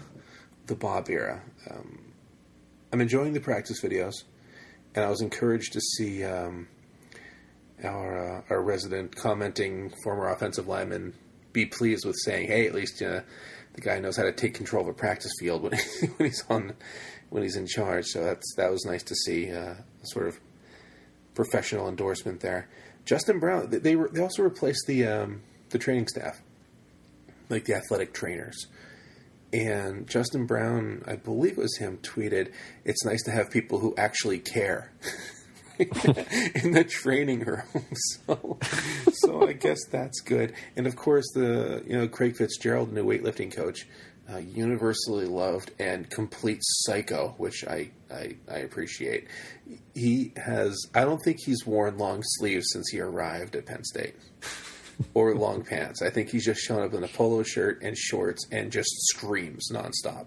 the 0.67 0.75
Bob 0.75 1.09
era, 1.09 1.43
um, 1.71 2.13
I'm 2.93 3.01
enjoying 3.01 3.33
the 3.33 3.41
practice 3.41 3.83
videos, 3.83 4.15
and 4.95 5.05
I 5.05 5.11
was 5.11 5.21
encouraged 5.21 5.73
to 5.75 5.81
see 5.81 6.25
um, 6.25 6.69
our 7.83 8.39
uh, 8.39 8.43
our 8.51 8.63
resident 8.63 9.17
commenting 9.17 9.93
former 10.03 10.29
offensive 10.29 10.69
lineman 10.69 11.15
be 11.53 11.67
pleased 11.67 12.05
with 12.05 12.17
saying, 12.25 12.49
"Hey, 12.49 12.67
at 12.67 12.75
least 12.75 13.03
uh, 13.03 13.21
the 13.75 13.81
guy 13.81 13.99
knows 13.99 14.17
how 14.17 14.23
to 14.25 14.33
take 14.33 14.55
control 14.55 14.83
of 14.83 14.89
a 14.89 14.95
practice 14.95 15.33
field 15.39 15.63
when, 15.63 15.73
when 16.17 16.29
he's 16.29 16.45
on 16.49 16.75
when 17.31 17.43
he's 17.43 17.57
in 17.57 17.67
charge." 17.67 18.07
So 18.07 18.25
that's 18.25 18.55
that 18.57 18.71
was 18.71 18.85
nice 18.85 19.03
to 19.05 19.15
see, 19.15 19.53
uh, 19.53 19.75
sort 20.03 20.29
of 20.29 20.41
professional 21.35 21.89
endorsement 21.89 22.41
there. 22.41 22.69
Justin 23.05 23.39
Brown, 23.39 23.69
they 23.71 23.97
re- 23.97 24.09
they 24.13 24.23
also 24.23 24.43
replaced 24.43 24.87
the 24.87 25.07
um, 25.07 25.43
the 25.71 25.79
training 25.79 26.09
staff, 26.09 26.41
like 27.49 27.65
the 27.65 27.75
athletic 27.75 28.15
trainers. 28.15 28.67
And 29.53 30.09
Justin 30.09 30.47
Brown, 30.47 31.05
I 31.07 31.15
believe 31.15 31.53
it 31.53 31.59
was 31.59 31.77
him, 31.77 31.99
tweeted, 31.99 32.53
"It's 32.85 33.05
nice 33.05 33.23
to 33.25 33.31
have 33.31 33.51
people 33.51 33.79
who 33.81 33.95
actually 33.97 34.39
care." 34.39 34.93
in 35.79 36.73
the 36.73 36.85
training 36.89 37.41
room. 37.41 37.63
So, 38.27 38.59
so 39.13 39.49
I 39.49 39.53
guess 39.53 39.79
that's 39.91 40.21
good. 40.21 40.55
And 40.77 40.87
of 40.87 40.97
course, 40.97 41.25
the 41.35 41.83
you 41.87 41.97
know 41.97 42.09
Craig 42.09 42.37
Fitzgerald, 42.37 42.93
new 42.93 43.05
weightlifting 43.05 43.55
coach, 43.55 43.87
uh, 44.33 44.39
universally 44.39 45.27
loved 45.27 45.71
and 45.79 46.09
complete 46.11 46.59
psycho, 46.63 47.35
which 47.39 47.65
I, 47.67 47.91
I 48.13 48.37
I 48.51 48.59
appreciate. 48.59 49.27
He 49.95 50.33
has. 50.37 50.77
I 50.95 51.03
don't 51.05 51.21
think 51.25 51.39
he's 51.45 51.67
worn 51.67 51.99
long 51.99 52.23
sleeves 52.25 52.67
since 52.73 52.89
he 52.91 53.01
arrived 53.01 53.57
at 53.57 53.67
Penn 53.67 53.85
State. 53.85 54.15
Or 55.13 55.35
long 55.35 55.65
pants. 55.65 56.03
I 56.03 56.11
think 56.11 56.29
he's 56.31 56.45
just 56.45 56.61
shown 56.61 56.81
up 56.85 56.95
in 56.95 57.03
a 57.03 57.09
polo 57.09 57.43
shirt 57.43 57.83
and 57.83 57.99
shorts 57.99 58.47
and 58.53 58.71
just 58.71 58.89
screams 59.09 59.69
nonstop. 59.73 60.27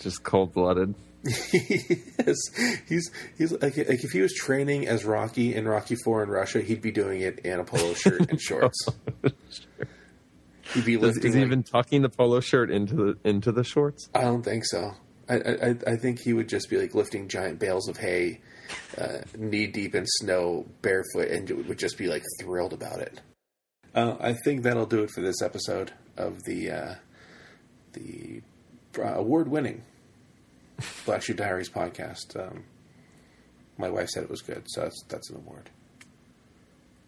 just 0.00 0.22
cold 0.22 0.54
blooded. 0.54 0.94
yes, 1.52 2.36
he's 2.88 3.10
he's 3.38 3.52
like, 3.52 3.76
like 3.76 4.02
if 4.04 4.10
he 4.10 4.20
was 4.20 4.32
training 4.34 4.88
as 4.88 5.04
Rocky 5.04 5.54
in 5.54 5.68
Rocky 5.68 5.94
Four 6.04 6.22
in 6.22 6.28
Russia, 6.28 6.60
he'd 6.60 6.82
be 6.82 6.90
doing 6.90 7.20
it 7.20 7.38
in 7.40 7.60
a 7.60 7.64
polo 7.64 7.94
shirt 7.94 8.28
and 8.30 8.40
shorts. 8.40 8.86
He'd 10.74 10.84
be 10.84 10.96
lifting. 10.96 11.24
is 11.28 11.34
he 11.34 11.40
like- 11.40 11.46
even 11.46 11.62
tucking 11.62 12.02
the 12.02 12.08
polo 12.08 12.40
shirt 12.40 12.70
into 12.70 12.94
the 12.94 13.18
into 13.24 13.52
the 13.52 13.62
shorts? 13.64 14.08
I 14.14 14.22
don't 14.22 14.42
think 14.42 14.64
so. 14.66 14.94
I, 15.28 15.34
I 15.36 15.74
I- 15.86 15.96
think 15.96 16.20
he 16.20 16.32
would 16.32 16.48
just 16.48 16.68
be 16.68 16.76
like 16.78 16.94
lifting 16.94 17.28
giant 17.28 17.58
bales 17.58 17.88
of 17.88 17.96
hay 17.98 18.40
uh, 18.98 19.18
knee 19.38 19.66
deep 19.68 19.94
in 19.94 20.04
snow, 20.06 20.66
barefoot, 20.82 21.28
and 21.30 21.48
would 21.68 21.78
just 21.78 21.98
be 21.98 22.08
like 22.08 22.22
thrilled 22.40 22.72
about 22.72 22.98
it. 22.98 23.20
Uh, 23.94 24.16
I 24.18 24.32
think 24.44 24.62
that'll 24.62 24.86
do 24.86 25.02
it 25.02 25.10
for 25.14 25.20
this 25.20 25.40
episode 25.42 25.92
of 26.16 26.42
the 26.46 26.70
uh, 26.70 26.94
the 27.92 28.42
uh, 28.98 29.02
award-winning 29.14 29.82
Black 31.04 31.22
Shoe 31.22 31.34
Diaries 31.34 31.68
podcast. 31.70 32.36
Um, 32.38 32.64
my 33.78 33.88
wife 33.90 34.08
said 34.08 34.22
it 34.22 34.30
was 34.30 34.42
good, 34.42 34.64
so 34.66 34.82
that's 34.82 35.02
that's 35.08 35.30
an 35.30 35.36
award. 35.36 35.70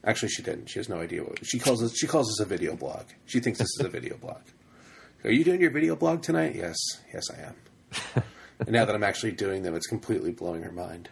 Actually, 0.05 0.29
she 0.29 0.43
didn't. 0.43 0.67
She 0.69 0.79
has 0.79 0.89
no 0.89 0.97
idea 1.01 1.23
what 1.23 1.45
she 1.45 1.59
calls 1.59 1.83
us. 1.83 1.97
She 1.97 2.07
calls 2.07 2.29
us 2.29 2.41
a 2.41 2.45
video 2.45 2.77
blog. 2.77 3.05
She 3.27 3.41
thinks 3.41 3.59
this 3.59 3.69
is 3.79 3.87
a 3.87 3.89
video 3.89 4.17
blog. 4.17 4.41
Are 5.25 5.31
you 5.31 5.45
doing 5.45 5.61
your 5.61 5.71
video 5.71 5.97
blog 5.97 6.23
tonight? 6.23 6.55
Yes, 6.55 6.77
yes, 7.13 7.25
I 7.31 7.49
am. 7.49 8.25
and 8.61 8.71
now 8.71 8.85
that 8.85 8.95
I'm 8.95 9.05
actually 9.05 9.33
doing 9.33 9.63
them, 9.63 9.75
it's 9.75 9.87
completely 9.87 10.33
blowing 10.33 10.63
her 10.63 10.73
mind. 10.73 11.09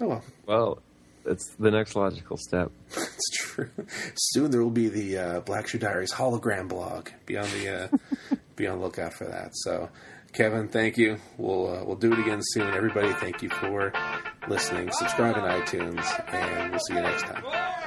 Oh 0.00 0.06
well. 0.08 0.24
Well, 0.46 0.82
it's 1.26 1.54
the 1.58 1.70
next 1.70 1.94
logical 1.96 2.36
step. 2.36 2.70
it's 2.96 3.30
true. 3.38 3.70
Soon 4.14 4.50
there 4.50 4.62
will 4.62 4.70
be 4.70 4.88
the 4.88 5.18
uh, 5.18 5.40
Black 5.40 5.66
Shoe 5.68 5.78
Diaries 5.78 6.12
hologram 6.12 6.68
blog. 6.68 7.08
beyond 7.26 7.50
the 7.50 7.68
uh, 7.84 7.88
be 8.60 8.66
on 8.66 8.78
the 8.78 8.84
lookout 8.84 9.14
for 9.14 9.24
that. 9.24 9.50
So, 9.54 9.88
Kevin, 10.32 10.68
thank 10.68 10.96
you. 10.96 11.16
We'll 11.38 11.68
uh, 11.68 11.84
we'll 11.84 11.96
do 11.96 12.12
it 12.12 12.18
again 12.18 12.40
soon. 12.42 12.72
Everybody, 12.72 13.12
thank 13.14 13.42
you 13.42 13.48
for 13.48 13.92
listening. 14.48 14.90
Subscribe 14.92 15.36
on 15.36 15.42
iTunes, 15.42 16.04
and 16.32 16.70
we'll 16.70 16.80
see 16.80 16.94
you 16.94 17.00
next 17.00 17.22
time. 17.22 17.79